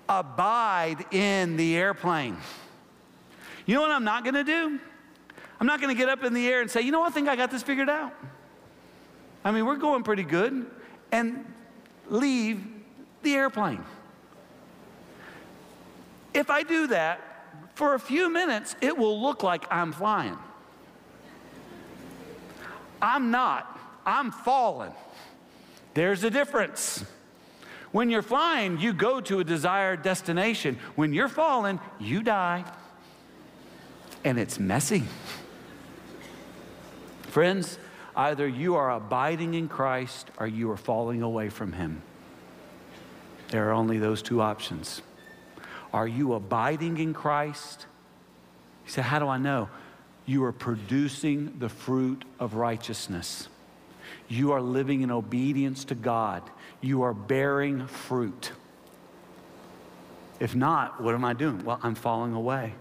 abide 0.09 1.05
in 1.13 1.57
the 1.57 1.77
airplane. 1.77 2.37
You 3.67 3.77
know 3.77 3.83
what 3.83 3.91
I'm 3.91 4.05
not 4.05 4.25
going 4.25 4.35
to 4.35 4.45
do? 4.45 4.81
I'm 5.61 5.67
not 5.67 5.81
going 5.81 5.95
to 5.95 5.99
get 5.99 6.09
up 6.09 6.25
in 6.25 6.33
the 6.33 6.49
air 6.49 6.63
and 6.63 6.71
say, 6.71 6.81
you 6.81 6.91
know, 6.91 7.05
I 7.05 7.11
think 7.11 7.29
I 7.29 7.37
got 7.37 7.51
this 7.51 7.63
figured 7.63 7.91
out. 7.91 8.15
I 9.45 9.53
mean, 9.53 9.67
we're 9.67 9.77
going 9.77 10.03
pretty 10.03 10.25
good, 10.25 10.67
and 11.13 11.45
leave 12.09 12.63
the 13.23 13.35
airplane. 13.35 13.85
If 16.33 16.51
I 16.51 16.63
do 16.63 16.87
that, 16.89 17.21
for 17.75 17.95
a 17.95 17.99
few 17.99 18.31
minutes, 18.31 18.77
it 18.81 18.97
will 18.97 19.21
look 19.23 19.43
like 19.43 19.65
I'm 19.71 19.93
flying. 19.93 20.37
I'm 23.01 23.31
not, 23.31 23.79
I'm 24.05 24.31
falling. 24.31 24.93
There's 25.95 26.23
a 26.23 26.31
difference. 26.31 27.05
When 27.93 28.11
you're 28.11 28.23
flying, 28.23 28.79
you 28.79 28.93
go 28.93 29.21
to 29.23 29.41
a 29.41 29.45
desired 29.45 30.03
destination. 30.03 30.79
When 30.95 31.13
you're 31.13 31.29
falling, 31.29 31.81
you 31.99 32.23
die. 32.23 32.65
And 34.25 34.39
it's 34.39 34.59
messy. 34.59 35.05
Friends, 37.31 37.79
either 38.17 38.49
you 38.49 38.75
are 38.75 38.91
abiding 38.91 39.55
in 39.55 39.69
Christ 39.69 40.29
or 40.39 40.49
you 40.49 40.69
are 40.73 40.77
falling 40.77 41.23
away 41.23 41.49
from 41.49 41.73
Him. 41.73 42.03
There 43.51 43.69
are 43.69 43.73
only 43.73 43.99
those 43.99 44.21
two 44.21 44.43
options. 44.43 45.01
Are 45.93 46.09
you 46.09 46.35
abiding 46.35 46.99
in 46.99 47.15
Christ? 47.15 47.87
You 48.85 48.91
say, 48.91 49.03
How 49.03 49.21
do 49.21 49.29
I 49.29 49.39
know? 49.39 49.69
You 50.27 50.43
are 50.45 50.53
producing 50.53 51.57
the 51.61 51.69
fruit 51.69 52.25
of 52.41 52.55
righteousness. 52.55 53.49
You 54.29 54.51
are 54.51 54.61
living 54.61 55.03
in 55.03 55.13
obedience 55.13 55.85
to 55.87 55.95
God. 55.95 56.43
You 56.81 57.03
are 57.03 57.15
bearing 57.15 57.87
fruit. 57.87 58.51
If 60.41 60.57
not, 60.57 61.01
what 61.01 61.15
am 61.15 61.25
I 61.25 61.35
doing? 61.35 61.65
Well, 61.65 61.79
I'm 61.83 61.95
falling 61.95 62.33
away. 62.33 62.75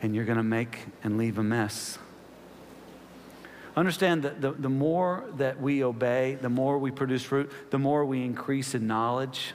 And 0.00 0.14
you're 0.14 0.24
going 0.24 0.38
to 0.38 0.44
make 0.44 0.78
and 1.02 1.18
leave 1.18 1.38
a 1.38 1.42
mess. 1.42 1.98
Understand 3.78 4.24
that 4.24 4.40
the, 4.40 4.50
the 4.50 4.68
more 4.68 5.22
that 5.36 5.62
we 5.62 5.84
obey, 5.84 6.36
the 6.42 6.48
more 6.48 6.78
we 6.78 6.90
produce 6.90 7.22
fruit, 7.22 7.48
the 7.70 7.78
more 7.78 8.04
we 8.04 8.24
increase 8.24 8.74
in 8.74 8.88
knowledge. 8.88 9.52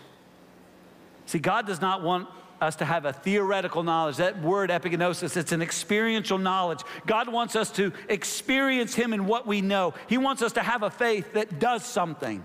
See, 1.25 1.39
God 1.39 1.67
does 1.67 1.81
not 1.81 2.03
want 2.03 2.29
us 2.62 2.77
to 2.77 2.86
have 2.86 3.03
a 3.03 3.12
theoretical 3.12 3.83
knowledge. 3.83 4.15
That 4.15 4.41
word 4.41 4.69
epignosis, 4.69 5.36
it's 5.36 5.51
an 5.51 5.62
experiential 5.62 6.38
knowledge. 6.38 6.79
God 7.05 7.27
wants 7.27 7.57
us 7.57 7.69
to 7.71 7.91
experience 8.07 8.95
Him 8.95 9.12
in 9.12 9.25
what 9.25 9.45
we 9.45 9.59
know. 9.59 9.93
He 10.07 10.17
wants 10.17 10.41
us 10.41 10.53
to 10.53 10.63
have 10.63 10.83
a 10.83 10.89
faith 10.89 11.33
that 11.33 11.59
does 11.59 11.83
something. 11.83 12.41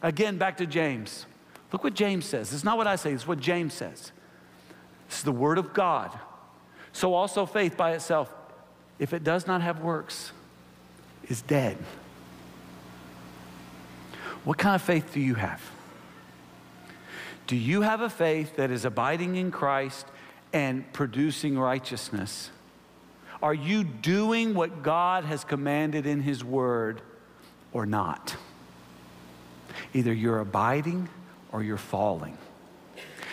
Again, 0.00 0.38
back 0.38 0.56
to 0.56 0.66
James. 0.66 1.26
Look 1.74 1.84
what 1.84 1.92
James 1.92 2.24
says. 2.24 2.54
It's 2.54 2.64
not 2.64 2.78
what 2.78 2.86
I 2.86 2.96
say, 2.96 3.12
it's 3.12 3.28
what 3.28 3.38
James 3.38 3.74
says. 3.74 4.12
This 5.10 5.18
is 5.18 5.24
the 5.24 5.32
Word 5.32 5.58
of 5.58 5.74
God. 5.74 6.18
So 6.92 7.12
also 7.12 7.44
faith 7.44 7.76
by 7.76 7.92
itself, 7.92 8.32
if 8.98 9.12
it 9.12 9.24
does 9.24 9.46
not 9.46 9.60
have 9.60 9.82
works, 9.82 10.32
is 11.28 11.42
dead. 11.42 11.76
What 14.44 14.58
kind 14.58 14.74
of 14.74 14.82
faith 14.82 15.12
do 15.12 15.20
you 15.20 15.34
have? 15.34 15.62
Do 17.46 17.56
you 17.56 17.82
have 17.82 18.00
a 18.00 18.10
faith 18.10 18.56
that 18.56 18.70
is 18.70 18.84
abiding 18.84 19.36
in 19.36 19.50
Christ 19.50 20.06
and 20.52 20.90
producing 20.92 21.58
righteousness? 21.58 22.50
Are 23.42 23.54
you 23.54 23.84
doing 23.84 24.54
what 24.54 24.82
God 24.82 25.24
has 25.24 25.44
commanded 25.44 26.06
in 26.06 26.20
His 26.20 26.42
Word 26.42 27.00
or 27.72 27.86
not? 27.86 28.36
Either 29.94 30.12
you're 30.12 30.40
abiding 30.40 31.08
or 31.52 31.62
you're 31.62 31.76
falling. 31.76 32.36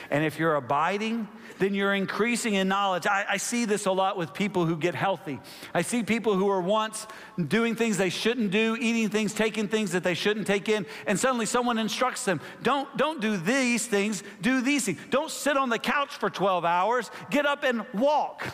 And 0.10 0.23
if 0.23 0.39
you're 0.39 0.55
abiding, 0.55 1.27
then 1.59 1.73
you're 1.73 1.93
increasing 1.93 2.55
in 2.55 2.67
knowledge. 2.67 3.07
I, 3.07 3.25
I, 3.29 3.37
see 3.37 3.65
this 3.65 3.85
a 3.85 3.91
lot 3.91 4.17
with 4.17 4.33
people 4.33 4.65
who 4.65 4.75
get 4.77 4.95
healthy. 4.95 5.39
I 5.73 5.81
see 5.81 6.03
people 6.03 6.35
who 6.35 6.49
are 6.49 6.61
once 6.61 7.07
doing 7.47 7.75
things 7.75 7.97
they 7.97 8.09
shouldn't 8.09 8.51
do, 8.51 8.77
eating 8.79 9.09
things, 9.09 9.33
taking 9.33 9.67
things 9.67 9.91
that 9.91 10.03
they 10.03 10.13
shouldn't 10.13 10.47
take 10.47 10.69
in, 10.69 10.85
and 11.07 11.19
suddenly 11.19 11.45
someone 11.45 11.77
instructs 11.77 12.25
them, 12.25 12.41
don't, 12.63 12.95
don't 12.97 13.21
do 13.21 13.37
these 13.37 13.87
things, 13.87 14.23
do 14.41 14.61
these 14.61 14.85
things. 14.85 14.99
Don't 15.09 15.31
sit 15.31 15.57
on 15.57 15.69
the 15.69 15.79
couch 15.79 16.15
for 16.15 16.29
12 16.29 16.65
hours, 16.65 17.11
get 17.29 17.45
up 17.45 17.63
and 17.63 17.85
walk. 17.93 18.47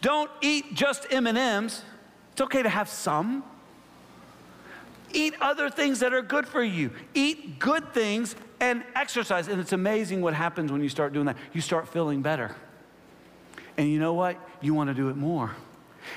Don't 0.00 0.30
eat 0.40 0.74
just 0.74 1.06
M&Ms. 1.10 1.82
It's 2.32 2.40
okay 2.40 2.62
to 2.62 2.68
have 2.68 2.88
some. 2.88 3.42
Eat 5.12 5.34
other 5.40 5.70
things 5.70 6.00
that 6.00 6.12
are 6.12 6.22
good 6.22 6.46
for 6.46 6.62
you. 6.62 6.90
Eat 7.14 7.58
good 7.58 7.92
things 7.92 8.36
and 8.60 8.84
exercise. 8.94 9.48
And 9.48 9.60
it's 9.60 9.72
amazing 9.72 10.20
what 10.20 10.34
happens 10.34 10.70
when 10.70 10.82
you 10.82 10.88
start 10.88 11.12
doing 11.12 11.26
that. 11.26 11.36
You 11.52 11.60
start 11.60 11.88
feeling 11.88 12.22
better. 12.22 12.54
And 13.76 13.88
you 13.88 13.98
know 13.98 14.14
what? 14.14 14.36
You 14.60 14.74
want 14.74 14.88
to 14.88 14.94
do 14.94 15.08
it 15.08 15.16
more. 15.16 15.54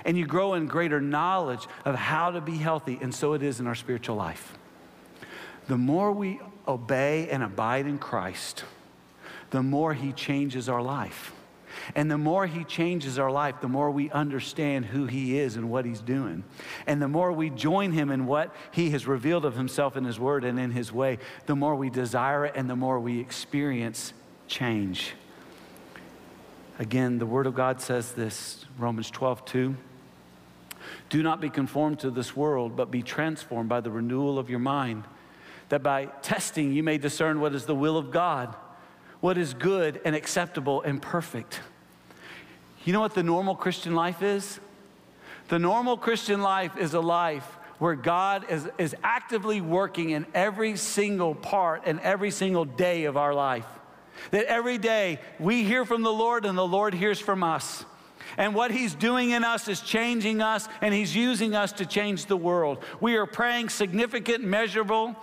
And 0.06 0.18
you 0.18 0.26
grow 0.26 0.54
in 0.54 0.68
greater 0.68 1.02
knowledge 1.02 1.68
of 1.86 1.96
how 1.96 2.32
to 2.32 2.42
be 2.42 2.58
healthy. 2.58 2.98
And 3.02 3.14
so 3.14 3.34
it 3.34 3.44
is 3.44 3.60
in 3.60 3.68
our 3.68 3.76
spiritual 3.76 4.16
life. 4.16 4.58
The 5.68 5.78
more 5.78 6.12
we 6.12 6.40
obey 6.68 7.30
and 7.30 7.44
abide 7.44 7.86
in 7.86 8.00
Christ, 8.00 8.64
the 9.52 9.62
more 9.62 9.94
He 9.94 10.12
changes 10.12 10.68
our 10.68 10.82
life. 10.82 11.34
And 11.96 12.10
the 12.10 12.18
more 12.18 12.48
He 12.48 12.64
changes 12.64 13.20
our 13.20 13.32
life, 13.32 13.62
the 13.62 13.68
more 13.68 13.92
we 13.92 14.10
understand 14.12 14.86
who 14.86 15.06
He 15.06 15.38
is 15.38 15.56
and 15.56 15.70
what 15.70 15.86
He's 15.86 16.02
doing. 16.02 16.44
And 16.88 17.02
the 17.02 17.08
more 17.08 17.32
we 17.32 17.50
join 17.50 17.92
Him 17.92 18.12
in 18.12 18.26
what 18.26 18.56
He 18.72 18.92
has 18.92 19.08
revealed 19.08 19.46
of 19.46 19.56
Himself 19.56 19.98
in 19.98 20.06
His 20.06 20.20
Word 20.20 20.44
and 20.44 20.60
in 20.60 20.72
His 20.72 20.92
way, 20.92 21.20
the 21.46 21.56
more 21.56 21.76
we 21.76 21.90
desire 21.90 22.46
it 22.46 22.54
and 22.56 22.70
the 22.70 22.76
more 22.76 23.00
we 23.00 23.20
experience 23.20 24.14
change. 24.48 25.14
Again, 26.80 27.20
the 27.20 27.26
Word 27.26 27.48
of 27.48 27.56
God 27.56 27.80
says 27.82 28.14
this 28.14 28.66
Romans 28.78 29.12
12, 29.12 29.46
2. 29.46 29.76
Do 31.10 31.24
not 31.24 31.42
be 31.42 31.50
conformed 31.50 32.00
to 32.00 32.10
this 32.10 32.36
world, 32.36 32.76
but 32.76 32.90
be 32.90 33.04
transformed 33.04 33.70
by 33.70 33.82
the 33.82 33.92
renewal 33.92 34.40
of 34.40 34.50
your 34.50 34.60
mind, 34.60 35.04
that 35.70 35.84
by 35.84 36.06
testing 36.22 36.74
you 36.74 36.84
may 36.84 36.98
discern 36.98 37.40
what 37.40 37.54
is 37.54 37.66
the 37.66 37.76
will 37.76 37.98
of 37.98 38.12
God, 38.12 38.56
what 39.22 39.38
is 39.38 39.54
good 39.54 40.02
and 40.04 40.16
acceptable 40.16 40.82
and 40.82 41.02
perfect. 41.02 41.62
You 42.84 42.94
know 42.94 43.00
what 43.00 43.14
the 43.14 43.24
normal 43.24 43.56
Christian 43.56 43.96
life 43.96 44.22
is? 44.22 44.60
The 45.48 45.60
normal 45.60 45.98
Christian 45.98 46.42
life 46.42 46.76
is 46.78 46.94
a 46.94 47.00
life 47.00 47.46
where 47.78 47.96
God 47.96 48.46
is, 48.50 48.70
is 48.78 48.96
actively 49.04 49.62
working 49.62 50.12
in 50.12 50.26
every 50.34 50.78
single 50.78 51.34
part 51.36 51.84
and 51.86 52.00
every 52.02 52.32
single 52.32 52.66
day 52.66 53.06
of 53.06 53.18
our 53.18 53.34
life. 53.34 53.66
That 54.32 54.46
every 54.46 54.78
day 54.78 55.20
we 55.40 55.64
hear 55.64 55.86
from 55.86 56.04
the 56.04 56.12
Lord 56.12 56.46
and 56.46 56.58
the 56.58 56.68
Lord 56.68 56.94
hears 56.94 57.20
from 57.20 57.44
us. 57.44 57.86
And 58.38 58.56
what 58.56 58.72
He's 58.72 58.94
doing 58.94 59.32
in 59.32 59.44
us 59.44 59.68
is 59.68 59.82
changing 59.82 60.42
us, 60.42 60.70
and 60.82 60.94
He's 60.94 61.16
using 61.16 61.56
us 61.56 61.74
to 61.74 61.86
change 61.86 62.28
the 62.28 62.38
world. 62.38 62.84
We 63.00 63.18
are 63.18 63.26
praying 63.26 63.70
significant, 63.70 64.44
measurable, 64.44 65.16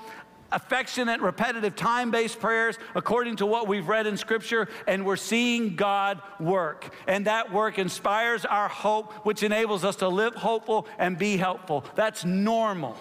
affectionate, 0.51 1.21
repetitive, 1.21 1.77
time 1.77 2.11
based 2.11 2.41
prayers 2.41 2.79
according 2.95 3.37
to 3.37 3.47
what 3.47 3.69
we've 3.69 3.89
read 3.89 4.07
in 4.07 4.17
Scripture, 4.17 4.69
and 4.87 5.05
we're 5.05 5.17
seeing 5.17 5.77
God 5.77 6.23
work. 6.41 6.95
And 7.07 7.27
that 7.27 7.53
work 7.53 7.79
inspires 7.79 8.45
our 8.45 8.69
hope, 8.69 9.13
which 9.27 9.43
enables 9.43 9.85
us 9.85 9.97
to 9.97 10.09
live 10.09 10.35
hopeful 10.35 10.87
and 10.99 11.19
be 11.19 11.37
helpful. 11.37 11.85
That's 11.95 12.25
normal. 12.25 12.97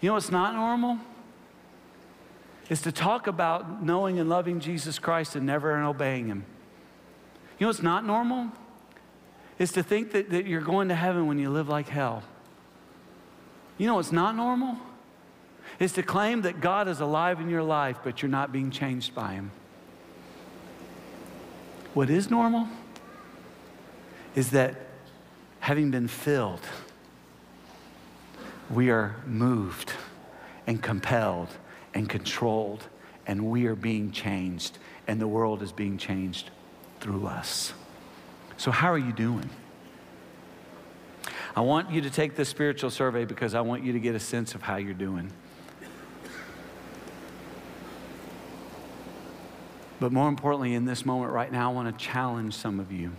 You 0.00 0.08
know 0.08 0.14
what's 0.14 0.30
not 0.30 0.54
normal? 0.54 0.98
Is 2.68 2.80
to 2.82 2.92
talk 2.92 3.26
about 3.26 3.84
knowing 3.84 4.18
and 4.18 4.28
loving 4.28 4.60
Jesus 4.60 4.98
Christ 4.98 5.36
and 5.36 5.44
never 5.44 5.74
and 5.74 5.84
obeying 5.84 6.28
Him. 6.28 6.44
You 7.58 7.64
know 7.64 7.68
what's 7.68 7.82
not 7.82 8.06
normal? 8.06 8.52
Is 9.58 9.72
to 9.72 9.82
think 9.82 10.12
that, 10.12 10.30
that 10.30 10.46
you're 10.46 10.62
going 10.62 10.88
to 10.88 10.94
heaven 10.94 11.26
when 11.26 11.38
you 11.38 11.50
live 11.50 11.68
like 11.68 11.88
hell. 11.88 12.22
You 13.76 13.86
know 13.86 13.96
what's 13.96 14.12
not 14.12 14.34
normal? 14.36 14.78
Is 15.80 15.92
to 15.94 16.02
claim 16.02 16.42
that 16.42 16.60
God 16.60 16.86
is 16.86 17.00
alive 17.00 17.40
in 17.40 17.48
your 17.48 17.62
life, 17.62 17.98
but 18.04 18.22
you're 18.22 18.30
not 18.30 18.52
being 18.52 18.70
changed 18.70 19.14
by 19.14 19.32
Him. 19.32 19.50
What 21.94 22.10
is 22.10 22.30
normal 22.30 22.68
is 24.36 24.50
that 24.50 24.76
having 25.58 25.90
been 25.90 26.06
filled, 26.06 26.60
we 28.70 28.90
are 28.90 29.16
moved 29.26 29.92
and 30.66 30.80
compelled 30.80 31.48
and 31.94 32.08
controlled, 32.08 32.86
and 33.26 33.50
we 33.50 33.66
are 33.66 33.74
being 33.74 34.12
changed, 34.12 34.78
and 35.08 35.20
the 35.20 35.26
world 35.26 35.62
is 35.62 35.72
being 35.72 35.98
changed 35.98 36.50
through 37.00 37.26
us. 37.26 37.72
So, 38.58 38.70
how 38.70 38.92
are 38.92 38.98
you 38.98 39.12
doing? 39.12 39.48
I 41.56 41.62
want 41.62 41.90
you 41.90 42.02
to 42.02 42.10
take 42.10 42.36
this 42.36 42.48
spiritual 42.48 42.90
survey 42.90 43.24
because 43.24 43.54
I 43.54 43.62
want 43.62 43.82
you 43.82 43.92
to 43.94 43.98
get 43.98 44.14
a 44.14 44.20
sense 44.20 44.54
of 44.54 44.62
how 44.62 44.76
you're 44.76 44.94
doing. 44.94 45.32
But 50.00 50.12
more 50.12 50.28
importantly, 50.28 50.72
in 50.72 50.86
this 50.86 51.04
moment 51.04 51.30
right 51.30 51.52
now, 51.52 51.70
I 51.70 51.74
want 51.74 51.96
to 51.96 52.04
challenge 52.04 52.54
some 52.54 52.80
of 52.80 52.90
you. 52.90 53.12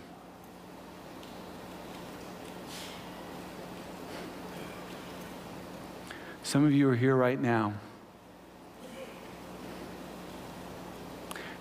Some 6.42 6.66
of 6.66 6.72
you 6.72 6.88
are 6.90 6.96
here 6.96 7.14
right 7.14 7.40
now, 7.40 7.72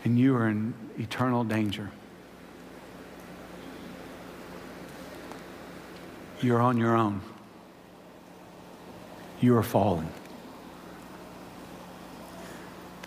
and 0.03 0.19
you 0.19 0.35
are 0.35 0.49
in 0.49 0.73
eternal 0.97 1.43
danger. 1.43 1.91
You're 6.41 6.59
on 6.59 6.77
your 6.77 6.95
own. 6.95 7.21
You 9.39 9.55
are 9.55 9.63
fallen. 9.63 10.09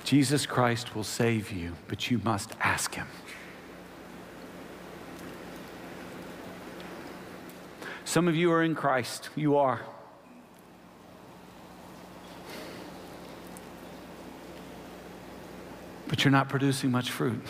Jesus 0.05 0.45
Christ 0.45 0.95
will 0.95 1.03
save 1.03 1.51
you, 1.51 1.73
but 1.89 2.11
you 2.11 2.21
must 2.23 2.53
ask 2.61 2.95
Him. 2.95 3.07
Some 8.05 8.29
of 8.29 8.37
you 8.37 8.53
are 8.53 8.63
in 8.63 8.75
Christ. 8.75 9.31
You 9.35 9.57
are. 9.57 9.81
But 16.07 16.23
you're 16.23 16.31
not 16.31 16.51
producing 16.51 16.91
much 16.91 17.11
fruit. 17.11 17.43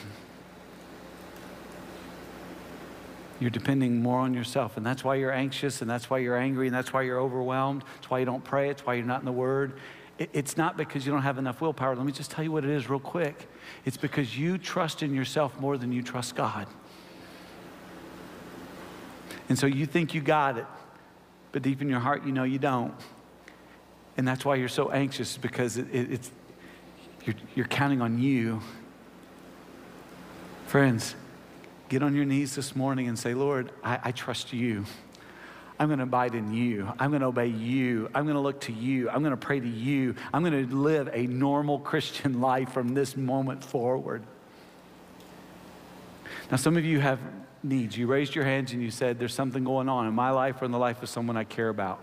You're 3.41 3.51
depending 3.51 4.01
more 4.01 4.21
on 4.21 4.33
yourself, 4.33 4.77
and 4.77 4.87
that's 4.87 5.03
why 5.03 5.17
you're 5.17 5.33
anxious, 5.33 5.83
and 5.83 5.91
that's 5.91 6.09
why 6.09 6.19
you're 6.19 6.37
angry, 6.37 6.69
and 6.69 6.75
that's 6.75 6.93
why 6.93 7.03
you're 7.03 7.21
overwhelmed. 7.21 7.83
It's 7.99 8.09
why 8.09 8.21
you 8.21 8.25
don't 8.25 8.45
pray, 8.45 8.71
it's 8.71 8.87
why 8.87 8.95
you're 8.95 9.05
not 9.05 9.19
in 9.19 9.27
the 9.27 9.33
Word. 9.33 9.81
It's 10.19 10.57
not 10.57 10.77
because 10.77 11.05
you 11.05 11.13
don't 11.13 11.23
have 11.23 11.39
enough 11.39 11.61
willpower. 11.61 11.97
Let 11.97 12.07
me 12.07 12.13
just 12.13 12.31
tell 12.31 12.45
you 12.45 12.53
what 12.53 12.65
it 12.65 12.71
is, 12.71 12.89
real 12.89 13.01
quick. 13.01 13.49
It's 13.85 13.97
because 13.97 14.39
you 14.39 14.59
trust 14.59 15.03
in 15.03 15.13
yourself 15.13 15.59
more 15.59 15.77
than 15.77 15.91
you 15.91 16.03
trust 16.03 16.37
God. 16.37 16.69
And 19.49 19.59
so 19.59 19.67
you 19.67 19.87
think 19.87 20.15
you 20.15 20.21
got 20.21 20.57
it, 20.57 20.67
but 21.51 21.63
deep 21.63 21.83
in 21.83 21.89
your 21.89 21.99
heart, 21.99 22.25
you 22.25 22.33
know 22.33 22.45
you 22.45 22.59
don't. 22.59 22.95
And 24.17 24.27
that's 24.27 24.45
why 24.45 24.55
you're 24.55 24.69
so 24.69 24.91
anxious, 24.91 25.37
because 25.37 25.77
it, 25.77 25.89
it, 25.93 26.13
it's, 26.13 26.31
you're, 27.25 27.37
you're 27.57 27.67
counting 27.67 28.01
on 28.01 28.21
you. 28.21 28.63
Friends, 30.67 31.17
get 31.89 32.03
on 32.03 32.15
your 32.15 32.25
knees 32.25 32.55
this 32.55 32.77
morning 32.77 33.09
and 33.09 33.19
say, 33.19 33.35
Lord, 33.35 33.73
I, 33.83 33.99
I 34.05 34.13
trust 34.13 34.53
you. 34.53 34.85
I'm 35.79 35.89
going 35.89 35.99
to 35.99 36.05
abide 36.05 36.35
in 36.35 36.53
you. 36.53 36.93
I'm 36.99 37.11
going 37.11 37.23
to 37.23 37.27
obey 37.27 37.49
you. 37.49 38.09
I'm 38.15 38.25
going 38.25 38.37
to 38.37 38.41
look 38.41 38.61
to 38.63 38.73
you. 38.73 39.11
I'm 39.11 39.21
going 39.21 39.33
to 39.33 39.37
pray 39.37 39.59
to 39.59 39.69
you. 39.69 40.15
I'm 40.33 40.45
going 40.45 40.69
to 40.69 40.77
live 40.77 41.11
a 41.13 41.27
normal 41.27 41.81
Christian 41.81 42.41
life 42.43 42.73
from 42.73 42.95
this 42.95 43.17
moment 43.17 43.65
forward. 43.65 44.23
Now, 46.51 46.59
some 46.59 46.77
of 46.77 46.85
you 46.85 47.01
have 47.01 47.19
needs. 47.65 47.97
You 47.97 48.07
raised 48.07 48.35
your 48.35 48.45
hands 48.45 48.73
and 48.73 48.83
you 48.83 48.91
said, 48.91 49.19
There's 49.19 49.35
something 49.35 49.65
going 49.65 49.89
on 49.89 50.07
in 50.07 50.15
my 50.15 50.31
life 50.31 50.63
or 50.63 50.65
in 50.65 50.71
the 50.71 50.79
life 50.79 51.03
of 51.03 51.09
someone 51.09 51.37
I 51.37 51.45
care 51.45 51.69
about. 51.69 52.01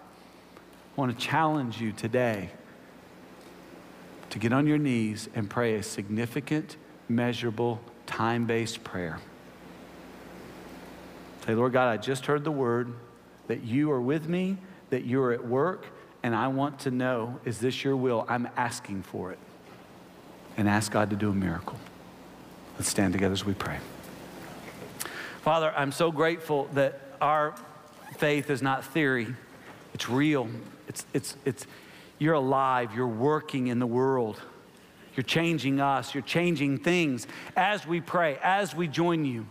I 0.55 0.99
want 0.99 1.17
to 1.17 1.25
challenge 1.25 1.79
you 1.79 1.93
today 1.93 2.49
to 4.31 4.39
get 4.39 4.51
on 4.51 4.67
your 4.67 4.77
knees 4.77 5.29
and 5.33 5.49
pray 5.49 5.75
a 5.75 5.83
significant, 5.83 6.75
measurable, 7.07 7.79
time 8.05 8.45
based 8.45 8.83
prayer. 8.83 9.19
Say, 11.45 11.55
Lord 11.55 11.71
God, 11.73 11.89
I 11.89 11.97
just 11.97 12.25
heard 12.25 12.43
the 12.43 12.51
word 12.51 12.93
that 13.51 13.65
you 13.65 13.91
are 13.91 13.99
with 13.99 14.29
me, 14.29 14.55
that 14.91 15.03
you're 15.03 15.33
at 15.33 15.45
work, 15.45 15.85
and 16.23 16.33
I 16.33 16.47
want 16.47 16.79
to 16.79 16.91
know 16.91 17.37
is 17.43 17.59
this 17.59 17.83
your 17.83 17.97
will? 17.97 18.25
I'm 18.29 18.47
asking 18.55 19.03
for 19.03 19.33
it. 19.33 19.39
And 20.55 20.69
ask 20.69 20.89
God 20.89 21.09
to 21.09 21.17
do 21.17 21.31
a 21.31 21.33
miracle. 21.33 21.77
Let's 22.77 22.87
stand 22.87 23.11
together 23.11 23.33
as 23.33 23.43
we 23.43 23.53
pray. 23.53 23.79
Father, 25.41 25.73
I'm 25.75 25.91
so 25.91 26.13
grateful 26.13 26.69
that 26.75 27.01
our 27.19 27.53
faith 28.15 28.49
is 28.49 28.61
not 28.61 28.85
theory, 28.85 29.27
it's 29.93 30.07
real. 30.07 30.47
It's, 30.87 31.05
it's, 31.13 31.35
it's, 31.43 31.67
you're 32.19 32.35
alive, 32.35 32.95
you're 32.95 33.05
working 33.05 33.67
in 33.67 33.79
the 33.79 33.87
world. 33.87 34.41
You're 35.17 35.25
changing 35.25 35.81
us, 35.81 36.15
you're 36.15 36.23
changing 36.23 36.77
things 36.77 37.27
as 37.57 37.85
we 37.85 37.99
pray, 37.99 38.39
as 38.41 38.73
we 38.73 38.87
join 38.87 39.25
you. 39.25 39.45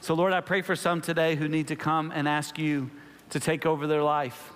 So, 0.00 0.14
Lord, 0.14 0.32
I 0.32 0.40
pray 0.40 0.62
for 0.62 0.74
some 0.74 1.02
today 1.02 1.34
who 1.34 1.46
need 1.46 1.68
to 1.68 1.76
come 1.76 2.10
and 2.14 2.26
ask 2.26 2.58
you 2.58 2.90
to 3.30 3.40
take 3.40 3.66
over 3.66 3.86
their 3.86 4.02
life. 4.02 4.52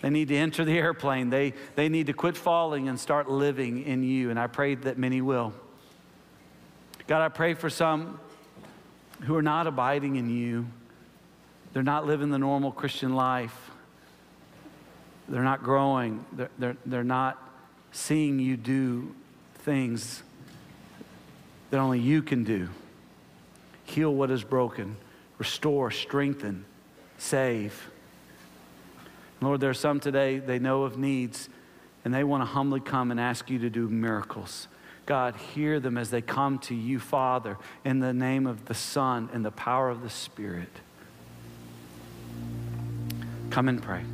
They 0.00 0.10
need 0.10 0.28
to 0.28 0.36
enter 0.36 0.64
the 0.64 0.78
airplane. 0.78 1.30
They, 1.30 1.52
they 1.74 1.88
need 1.88 2.06
to 2.06 2.12
quit 2.12 2.36
falling 2.36 2.88
and 2.88 2.98
start 2.98 3.30
living 3.30 3.82
in 3.84 4.02
you. 4.02 4.30
And 4.30 4.38
I 4.38 4.46
pray 4.46 4.74
that 4.76 4.98
many 4.98 5.20
will. 5.20 5.52
God, 7.06 7.22
I 7.22 7.28
pray 7.28 7.54
for 7.54 7.68
some 7.68 8.18
who 9.22 9.36
are 9.36 9.42
not 9.42 9.66
abiding 9.66 10.16
in 10.16 10.30
you. 10.30 10.66
They're 11.72 11.82
not 11.82 12.06
living 12.06 12.30
the 12.30 12.38
normal 12.38 12.72
Christian 12.72 13.14
life. 13.14 13.70
They're 15.28 15.44
not 15.44 15.62
growing. 15.62 16.24
They're, 16.32 16.50
they're, 16.58 16.76
they're 16.86 17.04
not 17.04 17.38
seeing 17.92 18.38
you 18.38 18.56
do 18.56 19.14
things 19.56 20.22
that 21.70 21.78
only 21.78 22.00
you 22.00 22.22
can 22.22 22.42
do. 22.42 22.68
Heal 23.84 24.12
what 24.14 24.30
is 24.30 24.42
broken, 24.42 24.96
restore, 25.38 25.90
strengthen 25.90 26.64
save. 27.20 27.90
Lord, 29.40 29.60
there 29.60 29.70
are 29.70 29.74
some 29.74 30.00
today, 30.00 30.38
they 30.38 30.58
know 30.58 30.82
of 30.82 30.98
needs, 30.98 31.48
and 32.04 32.12
they 32.12 32.24
want 32.24 32.42
to 32.42 32.46
humbly 32.46 32.80
come 32.80 33.10
and 33.10 33.20
ask 33.20 33.48
you 33.50 33.58
to 33.60 33.70
do 33.70 33.88
miracles. 33.88 34.68
God, 35.06 35.36
hear 35.36 35.80
them 35.80 35.96
as 35.98 36.10
they 36.10 36.22
come 36.22 36.58
to 36.60 36.74
you, 36.74 36.98
Father, 36.98 37.58
in 37.84 38.00
the 38.00 38.12
name 38.12 38.46
of 38.46 38.66
the 38.66 38.74
Son 38.74 39.28
and 39.32 39.44
the 39.44 39.50
power 39.50 39.90
of 39.90 40.02
the 40.02 40.10
Spirit. 40.10 40.68
Come 43.50 43.68
and 43.68 43.82
pray. 43.82 44.04